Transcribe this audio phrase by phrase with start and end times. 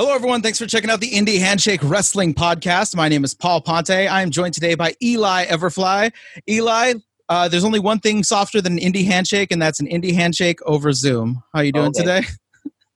[0.00, 0.40] Hello, everyone.
[0.40, 2.96] Thanks for checking out the Indie Handshake Wrestling Podcast.
[2.96, 3.90] My name is Paul Ponte.
[3.90, 6.10] I am joined today by Eli Everfly.
[6.48, 6.94] Eli,
[7.28, 10.58] uh, there's only one thing softer than an indie handshake, and that's an indie handshake
[10.62, 11.42] over Zoom.
[11.52, 12.22] How are you doing Okay.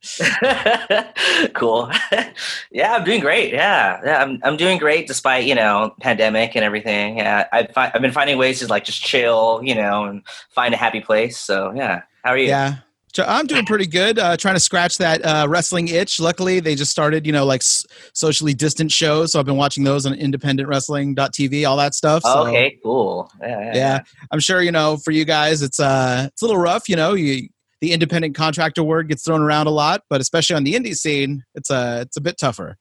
[0.01, 1.49] today?
[1.53, 1.91] cool.
[2.71, 3.53] yeah, I'm doing great.
[3.53, 7.19] Yeah, yeah, I'm I'm doing great despite you know pandemic and everything.
[7.19, 10.73] Yeah, I've fi- I've been finding ways to like just chill, you know, and find
[10.73, 11.37] a happy place.
[11.37, 12.47] So yeah, how are you?
[12.47, 12.77] Yeah.
[13.23, 14.19] I'm doing pretty good.
[14.19, 16.19] Uh, trying to scratch that uh, wrestling itch.
[16.19, 19.31] Luckily, they just started, you know, like s- socially distant shows.
[19.31, 22.23] So I've been watching those on independentwrestling.tv, all that stuff.
[22.23, 23.31] So, okay, cool.
[23.41, 23.75] Yeah, yeah.
[23.75, 23.99] Yeah.
[24.31, 26.89] I'm sure, you know, for you guys, it's uh, it's a little rough.
[26.89, 27.49] You know, you
[27.81, 31.43] the independent contractor word gets thrown around a lot, but especially on the indie scene,
[31.53, 32.77] it's a it's a bit tougher.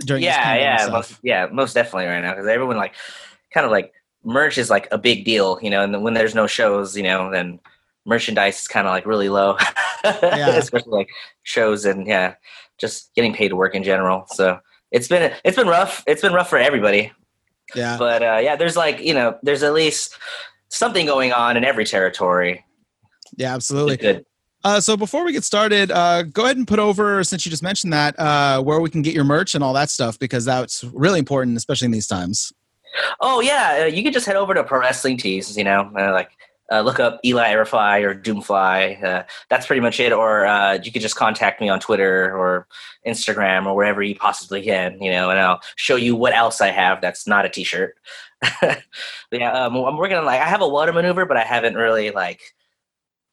[0.00, 2.94] During yeah, yeah, most, yeah, most definitely right now because everyone like
[3.54, 3.94] kind of like
[4.24, 7.30] merch is like a big deal, you know, and when there's no shows, you know,
[7.30, 7.60] then
[8.06, 9.56] merchandise is kind of like really low,
[10.04, 11.08] especially like
[11.42, 12.34] shows and yeah,
[12.78, 14.24] just getting paid to work in general.
[14.28, 14.58] So
[14.90, 16.02] it's been it's been rough.
[16.06, 17.12] It's been rough for everybody,
[17.74, 17.96] yeah.
[17.98, 20.16] but uh, yeah, there's like you know, there's at least
[20.68, 22.64] something going on in every territory.
[23.36, 23.96] Yeah, absolutely.
[23.96, 24.24] good.
[24.64, 27.62] Uh, so before we get started, uh, go ahead and put over, since you just
[27.62, 30.82] mentioned that, uh, where we can get your merch and all that stuff, because that's
[30.82, 32.52] really important, especially in these times.
[33.20, 35.56] Oh yeah, uh, you can just head over to Pro Wrestling Tees.
[35.56, 36.30] You know, uh, like
[36.72, 39.02] uh, look up Eli Everfly or Doomfly.
[39.02, 40.12] Uh, that's pretty much it.
[40.12, 42.66] Or uh, you could just contact me on Twitter or
[43.06, 45.00] Instagram or wherever you possibly can.
[45.00, 47.96] You know, and I'll show you what else I have that's not a T-shirt.
[49.32, 52.10] Yeah, um, I'm working on like I have a water maneuver, but I haven't really
[52.10, 52.54] like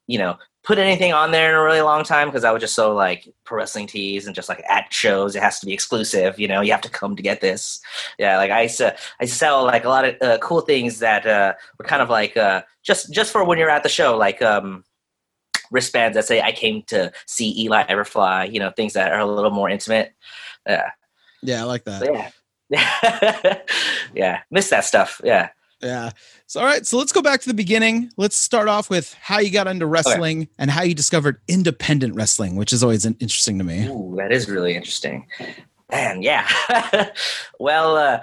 [0.07, 2.73] you know put anything on there in a really long time because I was just
[2.73, 6.39] so like pro wrestling tees and just like at shows it has to be exclusive.
[6.39, 7.81] You know, you have to come to get this.
[8.17, 11.25] Yeah, like I used to I sell like a lot of uh, cool things that
[11.25, 14.41] uh, were kind of like uh, just just for when you're at the show, like
[14.41, 14.85] um,
[15.69, 18.51] wristbands that say I came to see Eli Everfly.
[18.51, 20.13] You know, things that are a little more intimate.
[20.65, 20.91] Yeah,
[21.41, 22.05] Yeah, I like that.
[22.05, 22.13] so,
[22.69, 23.59] yeah,
[24.15, 24.39] yeah.
[24.49, 25.19] Miss that stuff.
[25.25, 25.49] Yeah.
[25.83, 26.11] Yeah.
[26.47, 26.85] So, all right.
[26.85, 28.11] So let's go back to the beginning.
[28.17, 32.55] Let's start off with how you got into wrestling and how you discovered independent wrestling,
[32.55, 33.87] which is always interesting to me.
[33.87, 35.27] Ooh, that is really interesting.
[35.91, 36.47] Man, yeah.
[37.59, 38.19] well, uh,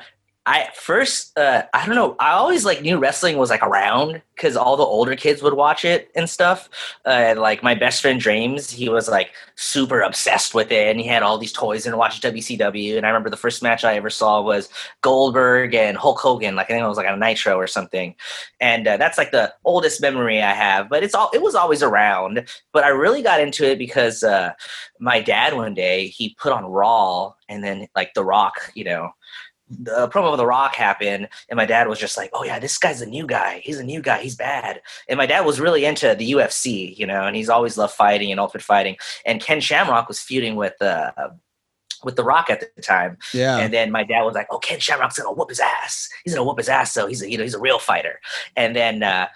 [0.47, 2.17] I first, uh, I don't know.
[2.19, 5.85] I always like knew wrestling was like around because all the older kids would watch
[5.85, 6.71] it and stuff.
[7.05, 10.99] Uh, and, like my best friend James, he was like super obsessed with it, and
[10.99, 12.97] he had all these toys and watched WCW.
[12.97, 14.71] And I remember the first match I ever saw was
[15.03, 16.57] Goldberg and Hulk Hogan.
[16.57, 18.15] Like I think it was like a Nitro or something.
[18.61, 20.89] And uh, that's like the oldest memory I have.
[20.89, 22.49] But it's all it was always around.
[22.73, 24.23] But I really got into it because.
[24.23, 24.53] Uh,
[25.01, 29.11] my dad one day he put on Raw and then like The Rock, you know,
[29.71, 32.77] the promo of The Rock happened, and my dad was just like, "Oh yeah, this
[32.77, 33.61] guy's a new guy.
[33.65, 34.21] He's a new guy.
[34.21, 37.79] He's bad." And my dad was really into the UFC, you know, and he's always
[37.79, 38.97] loved fighting and ultimate fighting.
[39.25, 41.13] And Ken Shamrock was feuding with uh,
[42.03, 43.59] with The Rock at the time, Yeah.
[43.59, 46.09] and then my dad was like, "Oh, Ken Shamrock's gonna whoop his ass.
[46.25, 46.93] He's gonna whoop his ass.
[46.93, 48.21] So he's a, you know he's a real fighter."
[48.57, 49.29] And then, uh,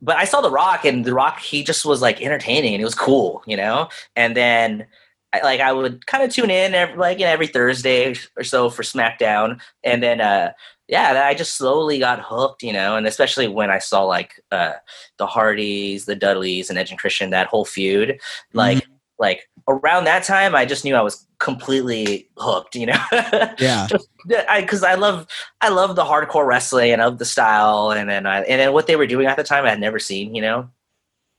[0.00, 2.84] but I saw The Rock, and The Rock he just was like entertaining and it
[2.84, 3.88] was cool, you know.
[4.16, 4.86] And then,
[5.34, 8.44] I, like I would kind of tune in every, like you know, every Thursday or
[8.44, 10.52] so for SmackDown, and then uh,
[10.88, 12.96] yeah, I just slowly got hooked, you know.
[12.96, 14.74] And especially when I saw like uh,
[15.18, 18.20] the Hardys, the Dudleys, and Edge and Christian that whole feud,
[18.52, 18.86] like
[19.18, 23.04] like around that time, I just knew I was completely hooked, you know.
[23.58, 23.86] Yeah.
[23.86, 25.26] just because I, love
[25.60, 28.86] I love the hardcore wrestling and of the style and then I, and then what
[28.86, 30.68] they were doing at the time I had never seen, you know.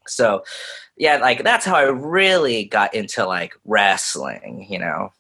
[0.08, 0.44] So
[0.98, 5.12] yeah, like that's how I really got into like wrestling, you know.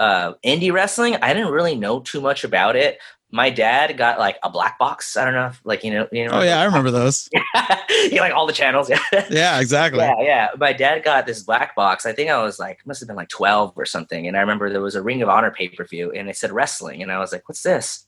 [0.00, 2.98] Uh, indie wrestling, I didn't really know too much about it.
[3.30, 5.16] My dad got like a black box.
[5.16, 6.38] I don't know, if, like you know, you know.
[6.38, 6.60] Oh, yeah.
[6.60, 7.28] I remember those.
[7.54, 8.88] yeah, like all the channels.
[8.88, 9.00] Yeah.
[9.28, 10.00] Yeah, exactly.
[10.00, 10.48] Yeah, yeah.
[10.56, 12.06] My dad got this black box.
[12.06, 14.26] I think I was like, must have been like 12 or something.
[14.26, 16.52] And I remember there was a Ring of Honor pay per view and it said
[16.52, 17.02] wrestling.
[17.02, 18.06] And I was like, what's this?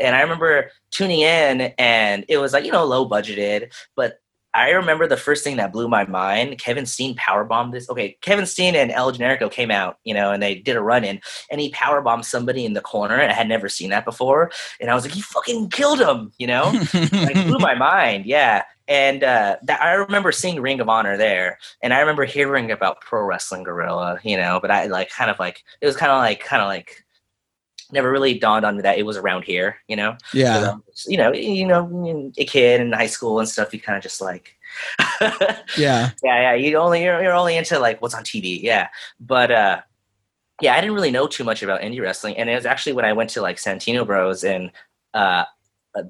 [0.00, 3.70] And I remember tuning in and it was like, you know, low budgeted.
[3.96, 4.20] But
[4.54, 7.90] I remember the first thing that blew my mind Kevin Steen powerbombed this.
[7.90, 11.04] Okay, Kevin Steen and El Generico came out, you know, and they did a run
[11.04, 11.20] in
[11.50, 13.16] and he powerbombed somebody in the corner.
[13.16, 14.52] And I had never seen that before.
[14.80, 16.66] And I was like, he fucking killed him, you know?
[16.94, 18.26] like blew my mind.
[18.26, 18.62] Yeah.
[18.86, 23.00] And uh, that I remember seeing Ring of Honor there, and I remember hearing about
[23.00, 24.58] Pro Wrestling Guerrilla, you know.
[24.60, 27.03] But I like kind of like it was kind of like kind of like
[27.94, 30.16] never really dawned on me that it was around here, you know.
[30.34, 30.74] yeah.
[30.92, 33.72] So, you know, you know, a kid in high school and stuff.
[33.72, 34.56] You kind of just like,
[35.20, 36.10] yeah, Yeah.
[36.22, 36.54] yeah.
[36.54, 38.88] You only you're, you're only into like what's on TV, yeah.
[39.18, 39.80] But uh,
[40.60, 43.04] yeah, I didn't really know too much about indie wrestling, and it was actually when
[43.04, 44.70] I went to like Santino Bros and
[45.14, 45.44] uh,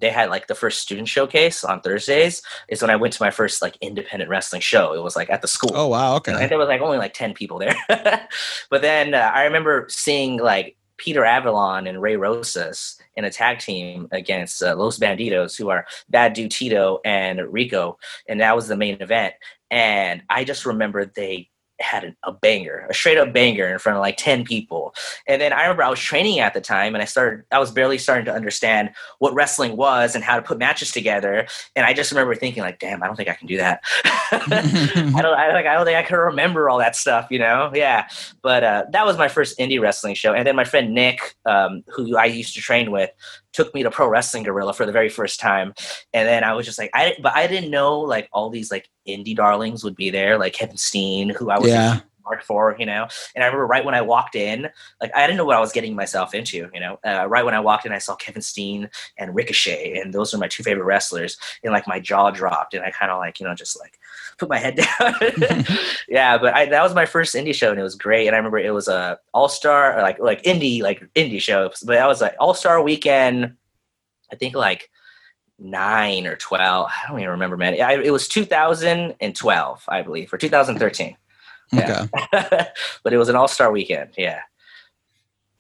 [0.00, 3.30] they had like the first student showcase on Thursdays is when I went to my
[3.30, 4.94] first like independent wrestling show.
[4.94, 5.72] It was like at the school.
[5.74, 6.32] Oh wow, okay.
[6.32, 7.76] And there was like only like ten people there,
[8.70, 13.58] but then uh, I remember seeing like Peter Avalon and Ray Rosas in a tag
[13.58, 17.98] team against uh, Los Banditos, who are Bad Dude Tito and Rico,
[18.28, 19.34] and that was the main event.
[19.70, 21.50] And I just remember they
[21.80, 24.94] had a banger, a straight up banger in front of like 10 people.
[25.26, 27.70] And then I remember I was training at the time and I started, I was
[27.70, 31.46] barely starting to understand what wrestling was and how to put matches together.
[31.74, 33.82] And I just remember thinking like, damn, I don't think I can do that.
[34.04, 37.70] I don't, I like, I don't think I can remember all that stuff, you know?
[37.74, 38.08] Yeah.
[38.42, 40.32] But uh, that was my first indie wrestling show.
[40.32, 43.10] And then my friend Nick, um, who I used to train with,
[43.54, 45.72] took me to pro wrestling guerrilla for the very first time
[46.12, 48.88] and then i was just like i but i didn't know like all these like
[49.08, 52.00] indie darlings would be there like kevin steen who i was Yeah.
[52.24, 53.06] Marked for you know?
[53.34, 54.68] And i remember right when i walked in
[55.00, 56.98] like i didn't know what i was getting myself into you know?
[57.04, 58.88] Uh, right when i walked in i saw kevin steen
[59.18, 62.84] and ricochet and those are my two favorite wrestlers and like my jaw dropped and
[62.84, 63.98] i kind of like you know just like
[64.38, 65.14] put my head down.
[66.08, 68.38] Yeah but I, that was my first indie show and it was great and i
[68.38, 72.34] remember it was a all-star like like indie like indie show but that was like
[72.38, 73.54] all-star weekend
[74.32, 74.90] i think like
[75.58, 77.80] nine or 12 i don't even remember man.
[77.80, 81.16] I, it was 2012 i believe or 2013
[81.72, 82.08] Okay.
[83.02, 84.40] but it was an all-star weekend yeah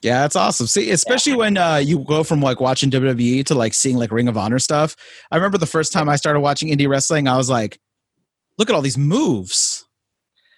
[0.02, 0.66] Yeah, that's awesome.
[0.66, 4.28] See, especially when uh, you go from like watching WWE to like seeing like Ring
[4.28, 4.96] of Honor stuff.
[5.30, 7.80] I remember the first time I started watching indie wrestling, I was like,
[8.58, 9.86] look at all these moves.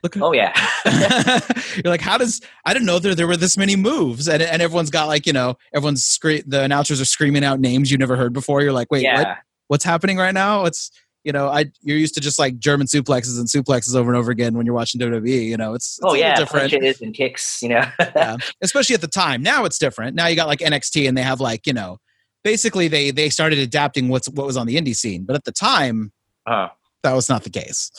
[0.03, 0.53] Look at oh yeah
[1.75, 4.63] You're like, how does I didn't know there there were this many moves, and and
[4.63, 8.17] everyone's got like you know everyone's scre- the announcers are screaming out names you never
[8.17, 8.63] heard before.
[8.63, 9.39] You're like, wait, yeah what?
[9.69, 10.65] What's happening right now?
[10.65, 10.91] It's
[11.27, 14.31] you know, I you're used to just like German suplexes and suplexes over and over
[14.31, 15.45] again when you're watching WWE.
[15.45, 16.71] You know, it's, it's oh yeah different.
[16.71, 18.37] punches and kicks you know yeah.
[18.63, 19.43] Especially at the time.
[19.43, 20.15] Now it's different.
[20.15, 21.99] Now you got like NXT, and they have like you know,
[22.45, 25.53] basically they they started adapting what's what was on the indie scene, but at the
[25.53, 26.13] time
[26.47, 26.69] uh,
[27.03, 27.91] that was not the case.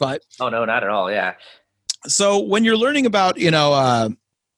[0.00, 1.34] But oh no not at all yeah
[2.06, 4.08] so when you're learning about you know uh,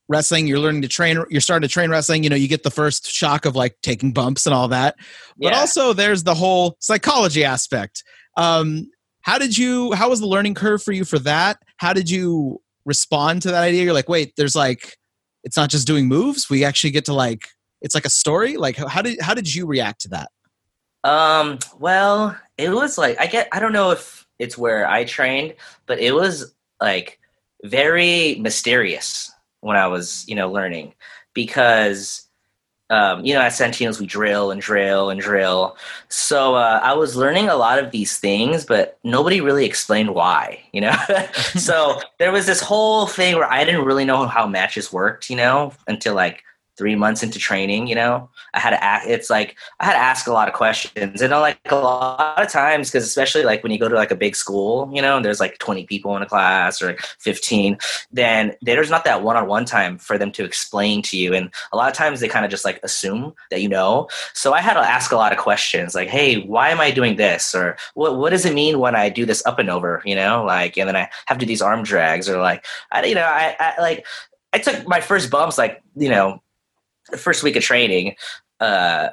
[0.08, 2.70] wrestling you're learning to train you're starting to train wrestling you know you get the
[2.70, 4.96] first shock of like taking bumps and all that.
[5.36, 5.58] But yeah.
[5.58, 8.02] also there's the whole psychology aspect.
[8.36, 8.90] Um
[9.22, 11.58] how did you how was the learning curve for you for that?
[11.78, 13.84] How did you respond to that idea?
[13.84, 14.96] You're like wait there's like
[15.44, 17.48] it's not just doing moves we actually get to like
[17.82, 18.56] it's like a story?
[18.56, 20.30] Like how did how did you react to that?
[21.04, 25.54] Um, well, it was like I get I don't know if it's where I trained,
[25.86, 27.20] but it was like
[27.64, 29.30] very mysterious
[29.66, 30.94] when I was, you know, learning
[31.34, 32.26] because
[32.88, 35.76] um, you know, at Santino's we drill and drill and drill.
[36.08, 40.60] So uh, I was learning a lot of these things, but nobody really explained why,
[40.72, 40.94] you know?
[41.56, 45.36] so there was this whole thing where I didn't really know how matches worked, you
[45.36, 46.44] know, until like
[46.76, 49.98] three months into training, you know, I had to ask, it's like, I had to
[49.98, 53.62] ask a lot of questions and uh, like a lot of times, cause especially like
[53.62, 56.16] when you go to like a big school, you know, and there's like 20 people
[56.16, 57.78] in a class or like 15,
[58.12, 61.34] then there's not that one-on-one time for them to explain to you.
[61.34, 64.08] And a lot of times they kind of just like assume that you know.
[64.34, 67.16] So I had to ask a lot of questions like, Hey, why am I doing
[67.16, 67.54] this?
[67.54, 70.44] Or what, what does it mean when I do this up and over, you know,
[70.44, 73.22] like, and then I have to do these arm drags or like, I, you know,
[73.22, 74.06] I, I like,
[74.52, 76.42] I took my first bumps, like, you know,
[77.16, 78.16] first week of training,
[78.60, 79.08] uh,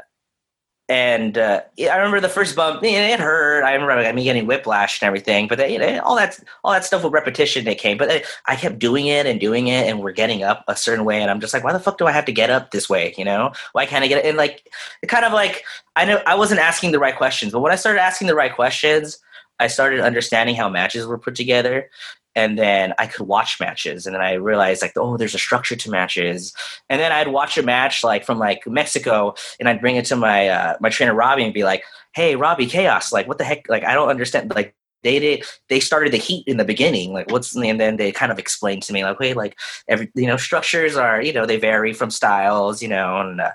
[0.89, 2.83] and uh, I remember the first bump.
[2.83, 3.63] It hurt.
[3.63, 5.47] I remember me getting whiplash and everything.
[5.47, 7.97] But you know, all that all that stuff with repetition it came.
[7.97, 11.21] But I kept doing it and doing it, and we're getting up a certain way.
[11.21, 13.13] And I'm just like, why the fuck do I have to get up this way?
[13.17, 14.27] You know, why can't I get it?
[14.27, 14.69] And like,
[15.01, 15.63] it kind of like
[15.95, 17.53] I know I wasn't asking the right questions.
[17.53, 19.19] But when I started asking the right questions,
[19.59, 21.89] I started understanding how matches were put together
[22.35, 25.75] and then I could watch matches, and then I realized like, oh, there's a structure
[25.75, 26.53] to matches,
[26.89, 30.15] and then I'd watch a match like from like Mexico, and I'd bring it to
[30.15, 33.67] my uh, my trainer Robbie and be like, hey, Robbie, chaos, like what the heck,
[33.69, 37.13] like I don't understand, like they did they started the heat in the beginning.
[37.13, 40.27] Like what's and then they kind of explained to me like hey like every you
[40.27, 43.51] know structures are you know they vary from styles you know and uh,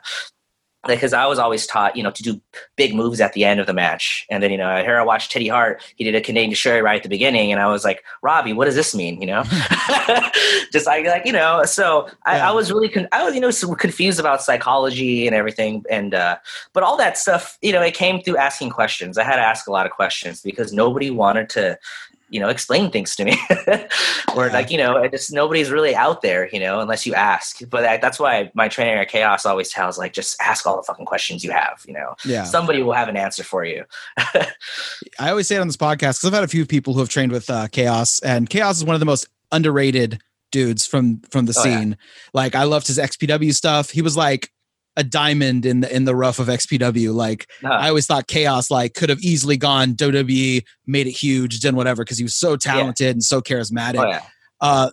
[0.86, 2.40] because I was always taught, you know, to do
[2.76, 4.24] big moves at the end of the match.
[4.30, 5.82] And then, you know, here I watched Teddy Hart.
[5.96, 8.66] He did a Canadian Destroyer right at the beginning, and I was like, Robbie, what
[8.66, 9.20] does this mean?
[9.20, 9.42] You know,
[10.72, 11.64] just like, like you know.
[11.64, 12.50] So I, Yeah.
[12.50, 16.36] I was really, con- I was, you know, confused about psychology and everything, and uh,
[16.72, 19.18] but all that stuff, you know, it came through asking questions.
[19.18, 21.78] I had to ask a lot of questions because nobody wanted to.
[22.30, 23.36] You know, explain things to me,
[24.36, 24.52] or Yeah.
[24.52, 27.58] like you know, just nobody's really out there, you know, unless you ask.
[27.70, 30.82] But that, that's why my trainer at Chaos always tells, like, just ask all the
[30.82, 33.84] fucking questions you have, you know yeah somebody will have an answer for you.
[35.18, 37.08] I always say it on this podcast because I've had a few people who have
[37.08, 40.20] trained with uh, Chaos, and Chaos is one of the most underrated
[40.52, 41.78] dudes from from the Oh, yeah.
[41.80, 41.96] scene.
[42.34, 43.90] Like I loved his XPW stuff.
[43.90, 44.50] He was like
[44.98, 47.14] a diamond in the in the rough of XPW.
[47.14, 51.60] Like Uh, I always thought Chaos like could have easily gone WWE, made it huge,
[51.60, 54.04] done whatever because he was so talented and so charismatic.
[54.04, 54.22] oh yeah.
[54.60, 54.90] Uh,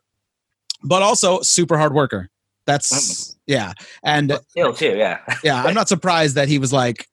[0.84, 2.30] but also super hard worker.
[2.68, 5.20] That's yeah, and still too, yeah.
[5.44, 7.08] yeah, I'm not surprised that he was like,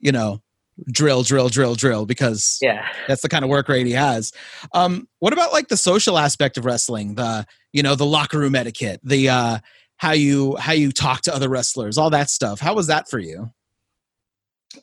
[0.00, 0.42] you know,
[0.90, 2.86] drill, drill, drill, drill because yeah.
[3.08, 4.32] that's the kind of work rate he has.
[4.72, 7.14] Um, what about like the social aspect of wrestling?
[7.14, 9.58] The you know the locker room etiquette, the uh,
[10.02, 12.58] how you how you talk to other wrestlers, all that stuff.
[12.58, 13.52] How was that for you?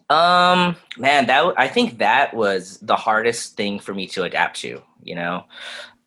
[0.09, 4.81] Um, man, that I think that was the hardest thing for me to adapt to.
[5.03, 5.43] You know,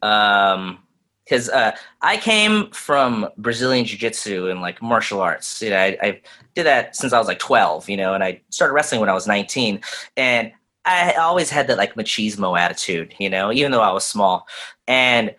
[0.00, 0.78] um,
[1.26, 5.60] because uh, I came from Brazilian Jiu Jitsu and like martial arts.
[5.60, 6.20] You know, I, I
[6.54, 7.90] did that since I was like twelve.
[7.90, 9.82] You know, and I started wrestling when I was nineteen,
[10.16, 10.52] and
[10.86, 13.14] I always had that like machismo attitude.
[13.18, 14.46] You know, even though I was small,
[14.88, 15.34] and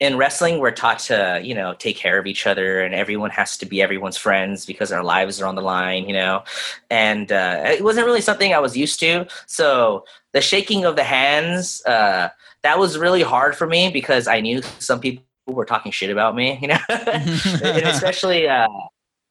[0.00, 3.56] in wrestling we're taught to you know take care of each other and everyone has
[3.58, 6.42] to be everyone's friends because our lives are on the line you know?
[6.90, 9.26] And uh, it wasn't really something i was used to.
[9.46, 12.30] So the shaking of the hands uh,
[12.62, 16.34] that was really hard for me because i knew some people were talking shit about
[16.34, 16.78] me you know?
[16.88, 18.68] And especially uh,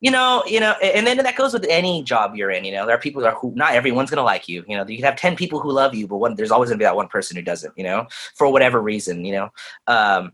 [0.01, 2.85] you know you know and then that goes with any job you're in you know?
[2.85, 4.85] There are people are who not everyone's gonna like you you know?
[4.85, 6.95] You can have 10 people who love you but one there's always gonna be that
[6.95, 8.05] one person who doesn't you know?
[8.35, 9.49] For whatever reason you know?
[9.87, 10.33] Um,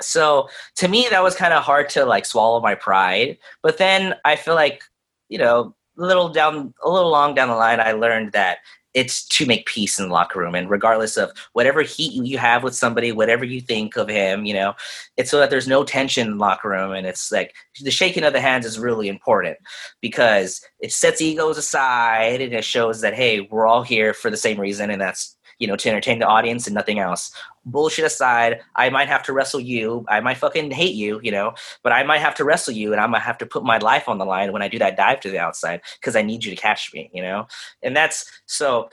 [0.00, 4.14] so to me that was kind of hard to like swallow my pride but then
[4.24, 4.82] i feel like
[5.28, 8.58] you know a little down a little long down the line i learned that
[8.94, 12.62] it's to make peace in the locker room and regardless of whatever heat you have
[12.62, 14.72] with somebody whatever you think of him you know
[15.16, 18.24] it's so that there's no tension in the locker room and it's like the shaking
[18.24, 19.56] of the hands is really important
[20.00, 24.36] because it sets egos aside and it shows that hey we're all here for the
[24.36, 27.32] same reason and that's you know to entertain the audience and nothing else
[27.66, 30.04] bullshit aside, I might have to wrestle you.
[30.08, 33.00] I might fucking hate you, you know, but I might have to wrestle you and
[33.00, 35.20] I might have to put my life on the line when I do that dive
[35.20, 37.46] to the outside because I need you to catch me, you know?
[37.82, 38.90] And that's so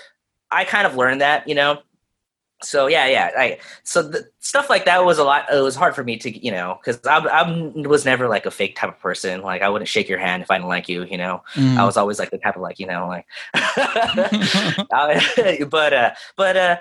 [0.51, 1.81] I kind of learned that, you know.
[2.63, 3.31] So yeah, yeah.
[3.37, 5.45] I so the, stuff like that was a lot.
[5.51, 8.51] It was hard for me to, you know, because I, I was never like a
[8.51, 9.41] fake type of person.
[9.41, 11.43] Like I wouldn't shake your hand if I didn't like you, you know.
[11.55, 11.77] Mm.
[11.77, 13.25] I was always like the type of like, you know, like.
[15.71, 16.77] But uh, but uh,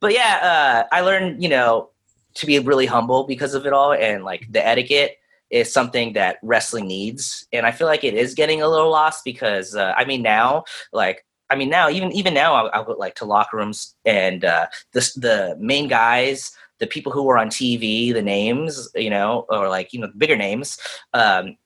[0.00, 1.90] but yeah, uh, I learned, you know,
[2.34, 5.18] to be really humble because of it all, and like the etiquette
[5.50, 9.24] is something that wrestling needs, and I feel like it is getting a little lost
[9.24, 11.24] because uh, I mean now, like.
[11.50, 14.66] I mean, now even even now, I'll, I'll go like to locker rooms and uh,
[14.92, 19.68] the the main guys, the people who are on TV, the names, you know, or
[19.68, 20.78] like you know, the bigger names.
[21.12, 21.56] Um,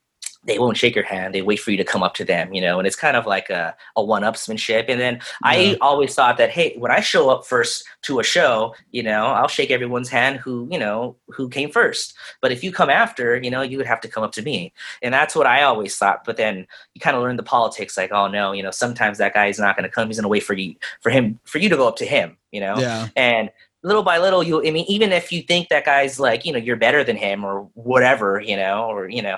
[0.46, 1.34] they won't shake your hand.
[1.34, 3.26] They wait for you to come up to them, you know, and it's kind of
[3.26, 4.86] like a, a one-upsmanship.
[4.88, 5.20] And then Yeah.
[5.44, 9.26] I always thought that, hey, when I show up first to a show, you know,
[9.26, 12.14] I'll shake everyone's hand who, you know, who came first.
[12.40, 14.72] But if you come after, you know, you would have to come up to me.
[15.02, 16.24] And that's what I always thought.
[16.24, 19.34] But then you kind of learn the politics, like, oh no, you know, sometimes that
[19.34, 20.08] guy is not going to come.
[20.08, 22.36] He's going to wait for you, for him, for you to go up to him,
[22.52, 22.78] you know.
[22.78, 23.08] yeah.
[23.16, 23.50] And
[23.82, 26.58] little by little, you, I mean, even if you think that guy's like, you know,
[26.58, 29.36] you're better than him or whatever, you know, or, you know,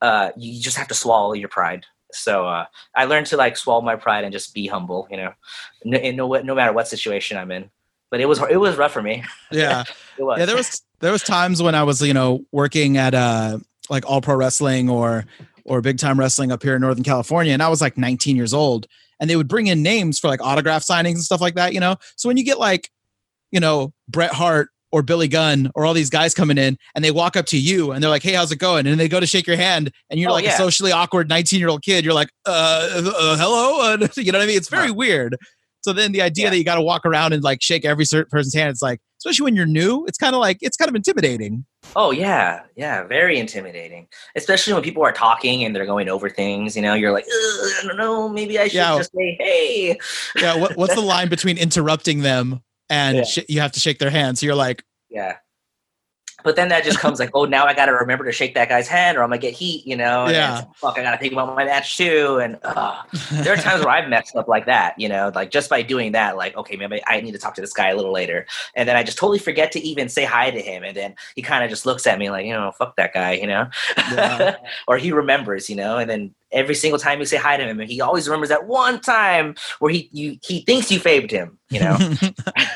[0.00, 1.86] uh, you just have to swallow your pride.
[2.12, 5.32] So uh, I learned to like swallow my pride and just be humble, you know,
[5.84, 7.70] no, in no, no matter what situation I'm in.
[8.10, 9.24] But it was it was rough for me.
[9.50, 9.84] Yeah.
[10.16, 10.38] It was.
[10.38, 13.58] yeah there was there was times when i was you know working at uh
[13.90, 15.26] like all pro wrestling or
[15.64, 18.54] or big time wrestling up here in northern california and i was like 19 years
[18.54, 18.86] old
[19.18, 21.80] and they would bring in names for like autograph signings and stuff like that you
[21.80, 22.90] know so when you get like
[23.50, 27.10] you know bret hart or billy gunn or all these guys coming in and they
[27.10, 29.26] walk up to you and they're like hey how's it going and they go to
[29.26, 32.14] shake your hand and you're Oh, like a socially awkward 19 year old kid you're
[32.14, 35.36] like uh, uh hello you know what i mean it's very weird
[35.80, 36.50] so then the idea Yeah.
[36.50, 39.00] that you got to walk around and like shake every certain person's hand it's like
[39.18, 41.64] especially when you're new it's kind of like it's kind of intimidating
[41.96, 44.08] oh yeah, yeah, very intimidating.
[44.34, 46.74] Especially when people are talking and they're going over things.
[46.74, 48.96] You know, you're like, "Ugh, I don't know, maybe I should Yeah.
[48.98, 49.98] just say, hey.
[50.40, 52.60] yeah what, what's the line between interrupting them
[52.90, 53.24] and Yeah.
[53.24, 55.36] sh- you have to shake their hand so you're like Yeah.
[56.44, 58.68] But then that just comes like, oh, now I got to remember to shake that
[58.68, 60.28] guy's hand, or I'm gonna get heat, you know.
[60.28, 60.60] Yeah.
[60.60, 62.38] it's, Fuck, I got to think about my match too.
[62.40, 65.70] And uh, there are times where I've messed up like that, you know, like just
[65.70, 68.12] by doing that, like, okay, maybe I need to talk to this guy a little
[68.12, 68.46] later,
[68.76, 71.42] and then I just totally forget to even say hi to him, and then he
[71.42, 74.56] kind of just looks at me like, you know, fuck that guy, you know, Yeah.
[74.86, 77.80] or he remembers, you know, and then every single time you say hi to him,
[77.80, 81.58] and he always remembers that one time where he you he thinks you favored him,
[81.70, 81.96] you know.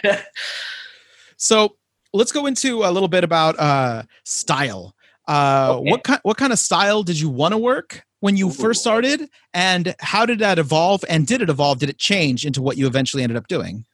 [1.37, 1.77] so
[2.13, 4.95] let's go into a little bit about uh style
[5.27, 5.91] uh Okay.
[5.91, 9.29] what kind what kind of style did you want to work when you first started
[9.55, 12.87] and how did that evolve and did it evolve did it change into what you
[12.87, 13.85] eventually ended up doing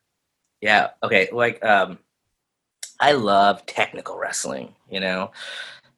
[0.61, 0.91] Yeah.
[1.03, 1.29] Okay.
[1.31, 1.99] Like, um,
[3.01, 4.75] I love technical wrestling.
[4.89, 5.31] You know,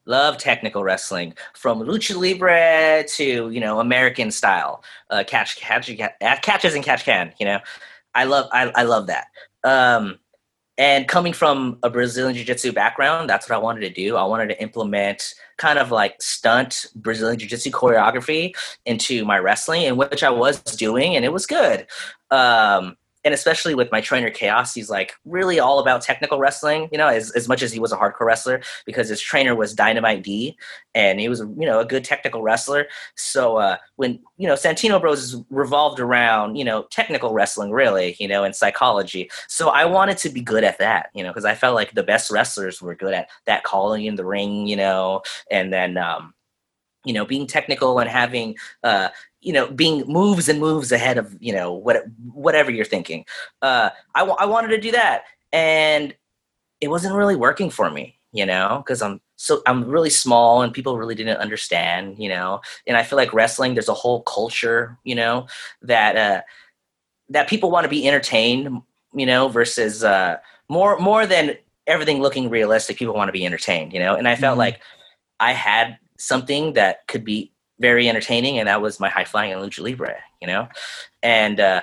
[0.05, 5.89] love technical wrestling from lucha libre to you know American style, uh, catch catch
[6.41, 7.33] catches and catch can.
[7.39, 7.59] You know,
[8.13, 9.27] I love I, I love that.
[9.63, 10.19] Um,
[10.77, 14.15] and coming from a Brazilian Jiu Jitsu background, that's what I wanted to do.
[14.15, 18.55] I wanted to implement kind of like stunt Brazilian Jiu Jitsu choreography
[18.85, 21.87] into my wrestling, in which I was doing, and it was good.
[22.29, 22.95] Um,
[23.27, 27.07] and especially with my trainer chaos he's like really all about technical wrestling you know
[27.07, 30.57] as, as much as he was a hardcore wrestler because his trainer was dynamite d
[30.95, 32.87] and he was you know a good technical wrestler.
[33.15, 38.15] So uh, when you know santino bros is revolved around you know technical wrestling really
[38.19, 39.29] you know and psychology.
[39.47, 42.03] So i wanted to be good at that you know because i felt like the
[42.03, 46.33] best wrestlers were good at that calling in the ring you know and then um,
[47.05, 49.09] you know being technical and having uh,
[49.41, 52.03] you know being moves and moves ahead of you know what
[52.33, 53.25] whatever you're thinking
[53.61, 56.15] uh I, w- I wanted to do that and
[56.81, 60.73] it wasn't really working for me you know because i'm so i'm really small and
[60.73, 64.97] people really didn't understand you know and i feel like wrestling there's a whole culture
[65.03, 65.47] you know
[65.81, 66.41] that uh
[67.29, 68.81] that people want to be entertained
[69.13, 70.37] you know versus uh
[70.69, 74.35] more more than everything looking realistic people want to be entertained you know and i
[74.35, 74.59] felt mm-hmm.
[74.59, 74.81] like
[75.39, 79.61] i had something that could be very entertaining, and that was my high flying and
[79.61, 80.67] lucha libre, you know,
[81.23, 81.81] and uh,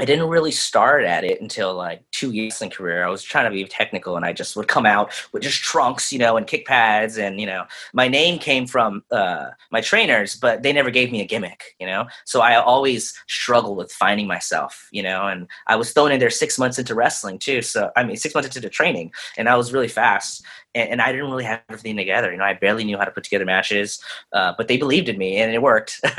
[0.00, 3.04] I didn't really start at it until like two years in career.
[3.04, 6.12] I was trying to be technical, and I just would come out with just trunks,
[6.12, 10.36] you know, and kick pads, and you know, my name came from uh, my trainers,
[10.36, 12.06] but they never gave me a gimmick, you know.
[12.24, 16.30] So I always struggled with finding myself, you know, and I was thrown in there
[16.30, 17.62] six months into wrestling too.
[17.62, 20.44] So I mean, six months into the training, and I was really fast
[20.78, 22.30] and, and, I didn't really have everything together.
[22.30, 25.18] You know, I barely knew how to put together matches, uh, but they believed in
[25.18, 26.00] me and it worked.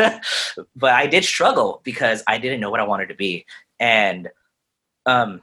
[0.75, 3.45] but I did struggle because I didn't know what I wanted to be,
[3.79, 4.29] and
[5.05, 5.41] um,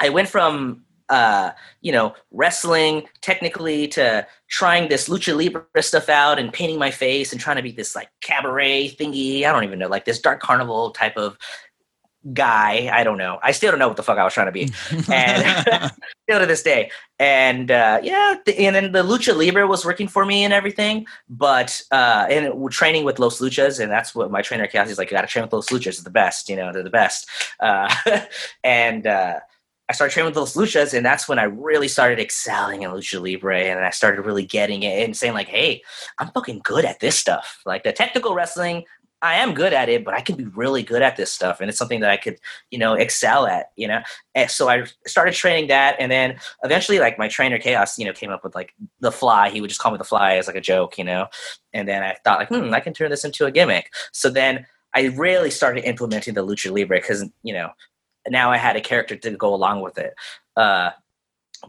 [0.00, 6.38] I went from uh, you know wrestling technically to trying this lucha libre stuff out
[6.38, 9.44] and painting my face and trying to be this like cabaret thingy.
[9.44, 11.38] I don't even know, like this dark carnival type of
[12.32, 12.90] guy.
[12.92, 13.38] I don't know.
[13.42, 14.70] I still don't know what the fuck I was trying to be,
[15.10, 15.92] and
[16.28, 16.90] still to this day.
[17.18, 21.06] And uh, yeah, the, and then the lucha libre was working for me and everything.
[21.28, 24.98] But uh, and we're training with Los Luchas, and that's what my trainer Cassie is
[24.98, 25.10] like.
[25.10, 25.86] You got to train with Los Luchas.
[25.88, 26.48] It's the best.
[26.48, 27.28] You know, they're the best.
[27.60, 27.94] Uh,
[28.64, 29.40] and uh,
[29.88, 33.22] I started training with Los Luchas, and that's when I really started excelling in lucha
[33.22, 35.82] libre, and I started really getting it and saying like, "Hey,
[36.18, 38.84] I'm fucking good at this stuff." Like the technical wrestling,
[39.22, 41.68] I am good at it, but I can be really good at this stuff, and
[41.68, 42.38] it's something that I could,
[42.70, 43.70] you know, excel at.
[43.76, 44.02] You know,
[44.34, 48.12] and so I started training that, and then eventually, like my trainer Chaos, you know,
[48.12, 49.50] came up with like the Fly.
[49.50, 51.28] He would just call me the Fly as like a joke, you know,
[51.72, 53.92] and then I thought like, hmm, I can turn this into a gimmick.
[54.12, 57.70] So then I really started implementing the lucha libre because you know
[58.28, 60.14] now I had a character to go along with it.
[60.56, 60.90] Uh,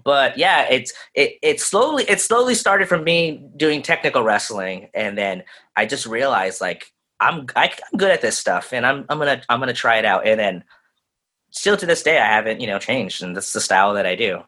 [0.04, 5.18] but yeah, it's it it slowly it slowly started from me doing technical wrestling, and
[5.18, 5.44] then
[5.76, 9.06] I just realized like I'm I, am i am good at this stuff, and I'm
[9.10, 10.26] I'm gonna I'm gonna try it out.
[10.28, 10.64] And then
[11.50, 14.16] still to this day, I haven't you know changed, and that's the style that I
[14.16, 14.44] do.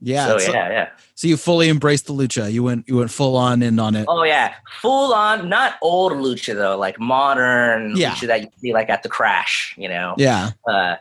[0.00, 0.26] Yeah.
[0.26, 0.88] So, so, yeah, yeah.
[1.14, 2.50] So you fully embraced the lucha.
[2.50, 4.06] You went you went full on in on it.
[4.08, 5.48] Oh yeah, full on.
[5.48, 8.12] Not old lucha though, like modern yeah.
[8.12, 9.74] lucha that you see like at the crash.
[9.76, 10.14] You know.
[10.16, 10.50] Yeah.
[10.66, 10.96] Uh,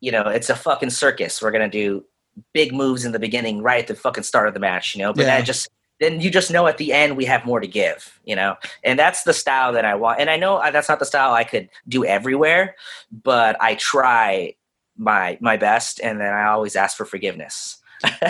[0.00, 1.40] you know, it's a fucking circus.
[1.40, 2.04] We're gonna do
[2.52, 4.94] big moves in the beginning, right at the fucking start of the match.
[4.94, 5.38] You know, but yeah.
[5.38, 5.68] that just
[6.00, 8.56] then you just know at the end we have more to give, you know?
[8.82, 10.20] And that's the style that I want.
[10.20, 12.74] And I know uh, that's not the style I could do everywhere,
[13.10, 14.54] but I try
[14.96, 17.78] my my best and then I always ask for forgiveness.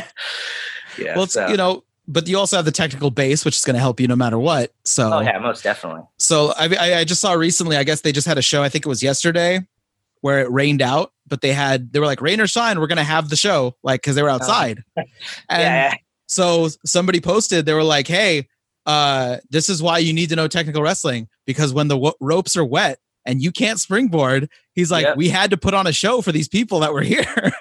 [0.98, 1.16] yeah.
[1.16, 1.48] Well, so.
[1.48, 4.06] you know, but you also have the technical base, which is going to help you
[4.06, 4.72] no matter what.
[4.84, 6.02] So, oh yeah, most definitely.
[6.18, 7.76] So I, I just saw recently.
[7.76, 8.62] I guess they just had a show.
[8.62, 9.60] I think it was yesterday,
[10.20, 12.98] where it rained out, but they had they were like rain or shine, we're going
[12.98, 14.34] to have the show, like because they were oh.
[14.34, 14.82] outside.
[14.96, 15.06] and
[15.50, 15.94] yeah.
[16.34, 18.48] So somebody posted, they were like, "Hey,
[18.86, 22.56] uh, this is why you need to know technical wrestling because when the w- ropes
[22.56, 25.16] are wet and you can't springboard, he's like, yep.
[25.16, 27.52] we had to put on a show for these people that were here."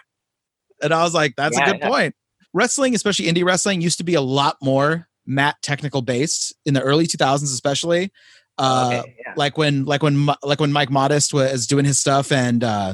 [0.82, 1.90] and I was like, "That's yeah, a good yeah.
[1.90, 2.16] point."
[2.54, 6.82] Wrestling, especially indie wrestling, used to be a lot more mat technical based in the
[6.82, 8.12] early 2000s, especially.
[8.58, 9.34] Uh, okay, yeah.
[9.36, 12.94] like when like when like when Mike Modest was doing his stuff and uh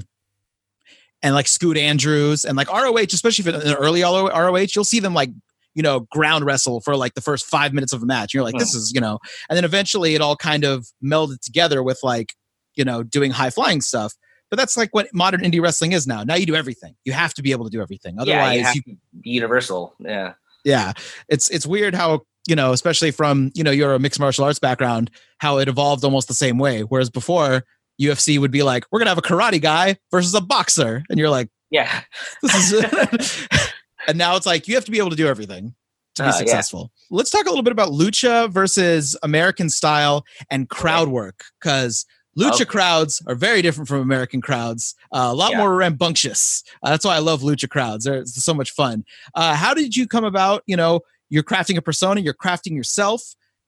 [1.22, 5.14] and like Scoot Andrews and like ROH, especially in the early ROH, you'll see them
[5.14, 5.32] like
[5.76, 8.34] you know, ground wrestle for like the first five minutes of a match.
[8.34, 11.84] You're like, this is, you know, and then eventually it all kind of melded together
[11.84, 12.34] with like,
[12.76, 14.14] you know, doing high flying stuff.
[14.50, 16.24] But that's like what modern indie wrestling is now.
[16.24, 16.96] Now you do everything.
[17.06, 18.20] You have to be able to do everything.
[18.20, 19.94] Otherwise, yeah, you you, universal.
[20.00, 20.34] Yeah.
[20.66, 20.94] Yeah.
[21.28, 25.12] It's it's weird how you know, especially from you know your mixed martial arts background,
[25.38, 26.82] how it evolved almost the same way.
[26.82, 27.64] Whereas before,
[28.02, 31.30] UFC would be like, we're gonna have a karate guy versus a boxer, and you're
[31.30, 32.02] like, yeah,
[32.42, 33.48] this is.
[34.10, 35.74] and now it's like you have to be able to do everything
[36.16, 36.38] to be Uh, yeah.
[36.38, 36.92] successful.
[37.10, 42.06] Let's talk a little bit about lucha versus American style and crowd work because
[42.38, 42.66] lucha Okay.
[42.66, 44.96] crowds are very different from American crowds.
[45.14, 45.58] Uh, a lot Yeah.
[45.58, 46.64] more rambunctious.
[46.84, 48.06] Uh, that's why I love lucha crowds.
[48.06, 49.06] They're it's so much fun.
[49.36, 50.64] Uh, how did you come about?
[50.66, 53.22] You know, you're crafting a persona, you're crafting yourself.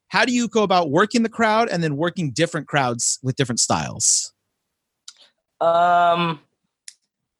[0.08, 3.60] How do you go about working the crowd and then working different crowds with different
[3.60, 4.32] styles?
[5.60, 6.40] Um,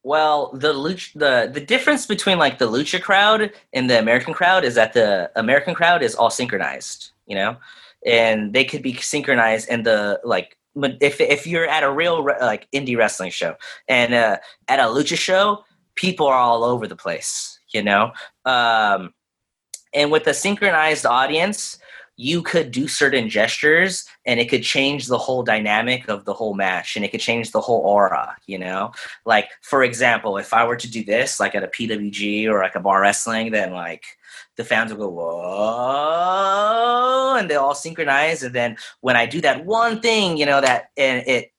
[0.05, 0.73] well, the
[1.15, 5.31] the the difference between like the lucha crowd and the American crowd is that the
[5.37, 7.57] American crowd is all synchronized, you know,
[8.05, 10.57] and they could be synchronized and the like.
[10.75, 13.57] If if you're at a real re- like indie wrestling show
[13.89, 14.39] and uh,
[14.69, 18.13] at a lucha show, people are all over the place, you know.
[18.47, 19.13] Um,
[19.93, 21.79] and with a synchronized audience,
[22.17, 26.55] you could do certain gestures and it could change the whole dynamic of the whole
[26.55, 28.93] match and it could change the whole aura, you know?
[29.25, 32.75] Like, for example, if I were to do this, like at a PWG or like
[32.75, 34.05] a bar wrestling, then like
[34.57, 36.17] the fans will go, whoa,
[37.39, 38.43] and they all synchronize.
[38.43, 41.53] And then when I do that one thing, you know, that, and it,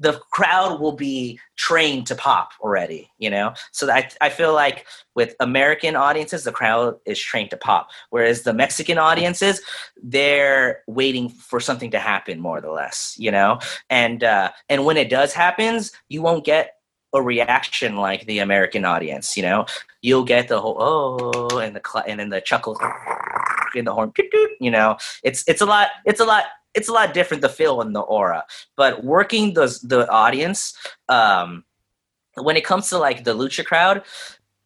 [0.00, 3.52] the crowd will be trained to pop already, you know?
[3.70, 7.90] So I, I feel like with American audiences, the crowd is trained to pop.
[8.08, 9.60] Whereas the Mexican audiences,
[10.02, 13.58] they're waiting for something to happen more or less, you know?
[13.90, 16.76] And uh, and when it does happens, you won't get
[17.12, 19.66] a reaction like the American audience, you know?
[20.00, 22.78] You'll get the whole oh and the cl- and then the chuckle
[23.74, 24.12] in the horn,
[24.60, 24.96] you know.
[25.22, 28.00] It's it's a lot it's a lot it's a lot different the feel and the
[28.00, 28.44] aura.
[28.76, 30.74] But working the the audience
[31.08, 31.64] um
[32.36, 34.02] when it comes to like the lucha crowd,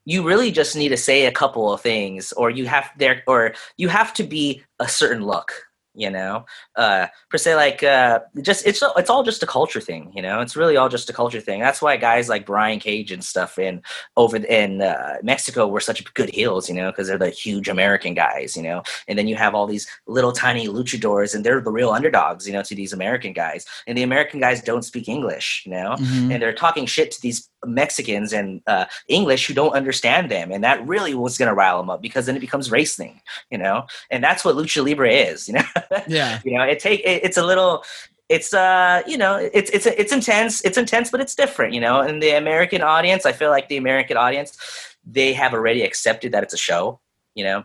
[0.05, 3.55] you really just need to say a couple of things or you have there or
[3.77, 5.53] you have to be a certain look
[5.95, 6.45] you know
[6.77, 10.41] uh per se like uh just it's it's all just a culture thing you know?
[10.41, 11.61] It's really all just a culture thing.
[11.61, 13.83] That's why guys like brian cage and stuff in
[14.17, 18.15] over in uh, mexico were such good heels you know because they're the huge american
[18.15, 18.83] guys you know?
[19.09, 22.53] And then you have all these little tiny luchadors and they're the real underdogs you
[22.53, 23.65] know to these american guys.
[23.87, 25.95] And the american guys don't speak english you know?
[25.99, 26.33] Mhm.
[26.33, 30.63] and they're talking shit to these Mexicans and uh, English who don't understand them, and
[30.65, 33.87] that really was going to rile them up because then it becomes racing, you know,
[34.11, 35.63] and that's what lucha libre is, you know.
[36.07, 36.41] Yeah.
[36.45, 37.85] you know, it take it, it's a little,
[38.29, 42.01] it's uh, you know, it's it's it's intense, it's intense, but it's different, you know.
[42.01, 44.57] And the American audience, I feel like the American audience,
[45.05, 47.01] they have already accepted that it's a show,
[47.35, 47.65] you know.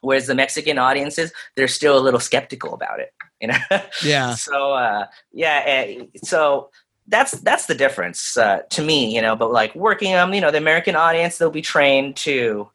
[0.00, 3.58] Whereas the Mexican audiences, they're still a little skeptical about it, you know.
[4.04, 4.34] Yeah.
[4.36, 6.70] So uh, yeah, eh, so
[7.12, 9.36] that's that's the difference uh, to me, you know.
[9.36, 12.68] But like working on, you know, the American audience, they'll be trained to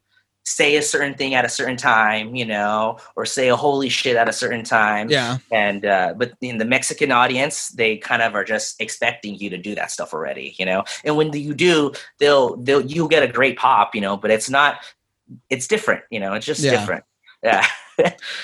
[0.45, 4.15] say a certain thing at a certain time, you know, or say a holy shit
[4.15, 5.10] at a certain time.
[5.10, 5.39] Yeah.
[5.52, 9.58] And uh, but in the Mexican audience, they kind of are just expecting you to
[9.58, 10.86] do that stuff already, you know.
[11.04, 14.15] And when you do, they'll they'll you'll get a great pop, you know.
[14.15, 14.78] But it's not.
[15.50, 16.34] It's different, you know.
[16.36, 16.71] It's just Yeah.
[16.71, 17.04] different.
[17.43, 17.67] Yeah.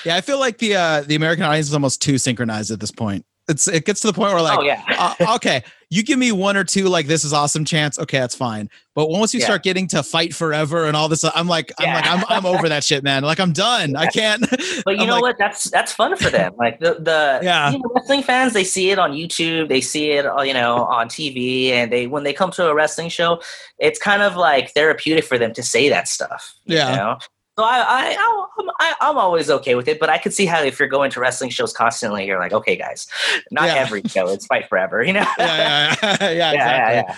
[0.04, 0.16] Yeah.
[0.16, 3.24] I feel like the uh, the American audience is almost too synchronized at this point.
[3.46, 4.82] It's it gets to the point where like oh yeah.
[4.88, 7.98] uh, okay, you give me one or two like this is awesome chance.
[7.98, 8.70] Okay, that's fine.
[8.94, 9.46] But once you Yeah.
[9.46, 12.68] start getting to fight forever and all this, I'm like, I'm like, I'm, I'm over
[12.70, 13.22] that shit, man.
[13.22, 13.96] Like I'm done.
[13.96, 14.46] I can't.
[14.86, 15.38] But you I'm know like, what?
[15.38, 16.54] That's that's fun for them.
[16.56, 17.70] Like the the Yeah.
[17.70, 20.84] you know, wrestling fans, they see it on YouTube, they see it, uh, you know,
[20.86, 23.42] on TV, and they when they come to a wrestling show,
[23.78, 26.54] it's kind of like therapeutic for them to say that stuff.
[26.64, 26.96] you Yeah.
[26.96, 27.18] know?
[27.56, 30.62] So I I I'm, I, I'm always okay with it, but I could see how
[30.62, 33.06] if you're going to wrestling shows constantly, you're like, okay, guys,
[33.52, 33.74] not Yeah.
[33.76, 35.24] every show, it's fight forever, you know?
[35.38, 36.94] Yeah, yeah, yeah, yeah, exactly.
[36.96, 37.16] yeah,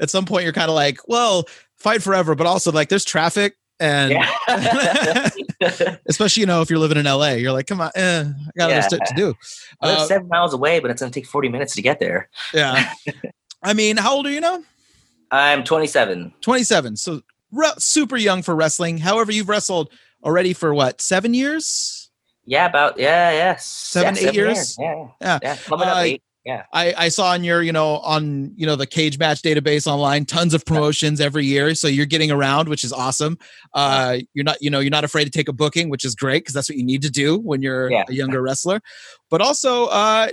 [0.00, 1.44] At some point, you're kind of like, well,
[1.76, 4.12] fight forever, but also like there's traffic and.
[4.12, 5.30] yeah.
[6.06, 8.64] Especially, you know, if you're living in LA, you're like, come on, eh, I got
[8.66, 8.80] other Yeah.
[8.82, 9.34] stuff to do.
[9.80, 12.28] I live Uh, seven miles away, but it's gonna take 40 minutes to get there.
[12.52, 12.92] yeah.
[13.62, 14.62] I mean, how old are you now?
[15.30, 16.34] I'm 27.
[16.42, 16.96] 27.
[16.96, 18.98] So re- super young for wrestling.
[18.98, 19.90] However, you've wrestled
[20.24, 22.10] already for what, seven years?
[22.44, 24.76] Yeah, about yeah, yeah, Seven, yeah, eight years?
[24.78, 25.38] Yeah, Yeah.
[25.42, 26.22] yeah, coming up Uh, eight.
[26.44, 29.88] Yeah, I, I saw on your, you know, on, you know, the cage match database
[29.88, 31.74] online, tons of promotions every year.
[31.74, 33.36] So you're getting around, which is awesome.
[33.74, 36.44] Uh, you're not, you know, you're not afraid to take a booking, which is great
[36.44, 38.04] because that's what you need to do when you're Yeah.
[38.08, 38.80] a younger wrestler.
[39.28, 40.28] But also, uh,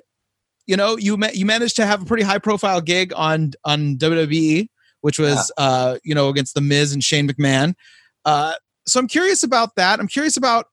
[0.67, 3.95] you know, you ma- you managed to have a pretty high profile gig on on
[3.97, 4.67] WWE,
[5.03, 7.75] which was, uh, you know, against the Miz and Shane McMahon.
[8.23, 8.53] Uh,
[8.87, 9.99] so I'm curious about that.
[9.99, 10.67] I'm curious about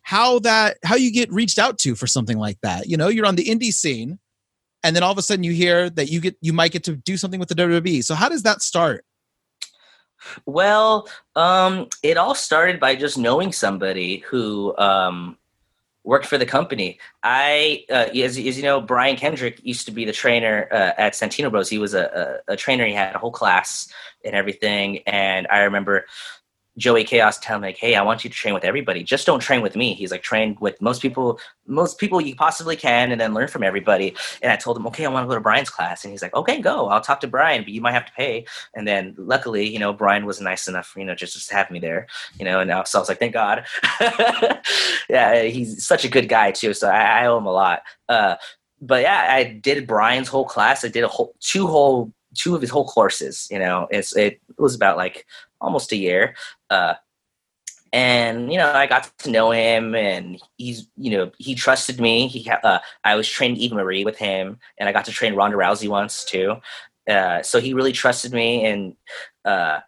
[0.00, 2.88] how that how you get reached out to for something like that.
[2.88, 4.18] You know, you're on the indie scene,
[4.82, 6.96] and then all of a sudden you hear that you get you might get to
[6.96, 8.02] do something with the WWE.
[8.02, 9.04] So how does that start?
[10.46, 15.36] Well, um, it all started by just knowing somebody who um,
[16.04, 16.98] worked for the company.
[17.22, 21.12] I, uh, as, as you know, Brian Kendrick used to be the trainer uh, at
[21.12, 21.68] Santino Bros.
[21.68, 22.86] He was a, a, a trainer.
[22.86, 23.92] He had a whole class
[24.24, 24.98] and everything.
[25.06, 26.06] And I remember
[26.80, 29.04] Joey Chaos tell him like, "Hey, I want you to train with everybody.
[29.04, 32.74] Just don't train with me." He's like, "Train with most people, most people you possibly
[32.74, 35.34] can, and then learn from everybody." And I told him, "Okay, I want to go
[35.34, 36.88] to Brian's class," and he's like, "Okay, go.
[36.88, 39.92] I'll talk to Brian, but you might have to pay." And then luckily, you know,
[39.92, 42.06] Brian was nice enough, you know, just just to have me there,
[42.38, 42.60] you know.
[42.60, 43.66] And so I was like, "Thank God."
[45.10, 47.82] yeah, he's such a good guy too, so I, I owe him a lot.
[48.08, 48.36] Uh,
[48.80, 50.84] but yeah, I did Brian's whole class.
[50.84, 53.48] I did a whole two whole two of his whole courses.
[53.50, 55.26] You know, it's it was about like
[55.60, 56.34] almost a year.
[56.68, 56.94] Uh,
[57.92, 62.28] and you know, I got to know him, and he's you know he trusted me.
[62.28, 65.56] He uh, I was trained Eva Marie with him, and I got to train Ronda
[65.56, 66.56] Rousey once too.
[67.08, 68.96] Uh, so he really trusted me, and
[69.44, 69.80] uh,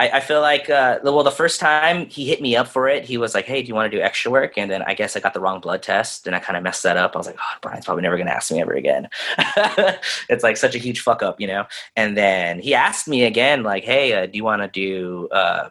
[0.00, 3.04] I, I feel like uh, well, the first time he hit me up for it,
[3.04, 5.14] he was like, "Hey, do you want to do extra work?" And then I guess
[5.14, 7.14] I got the wrong blood test, and I kind of messed that up.
[7.14, 9.10] I was like, "Oh, Brian's probably never gonna ask me ever again."
[10.30, 11.66] it's like such a huge fuck up, you know.
[11.96, 15.68] And then he asked me again, like, "Hey, uh, do you want to do?" Uh,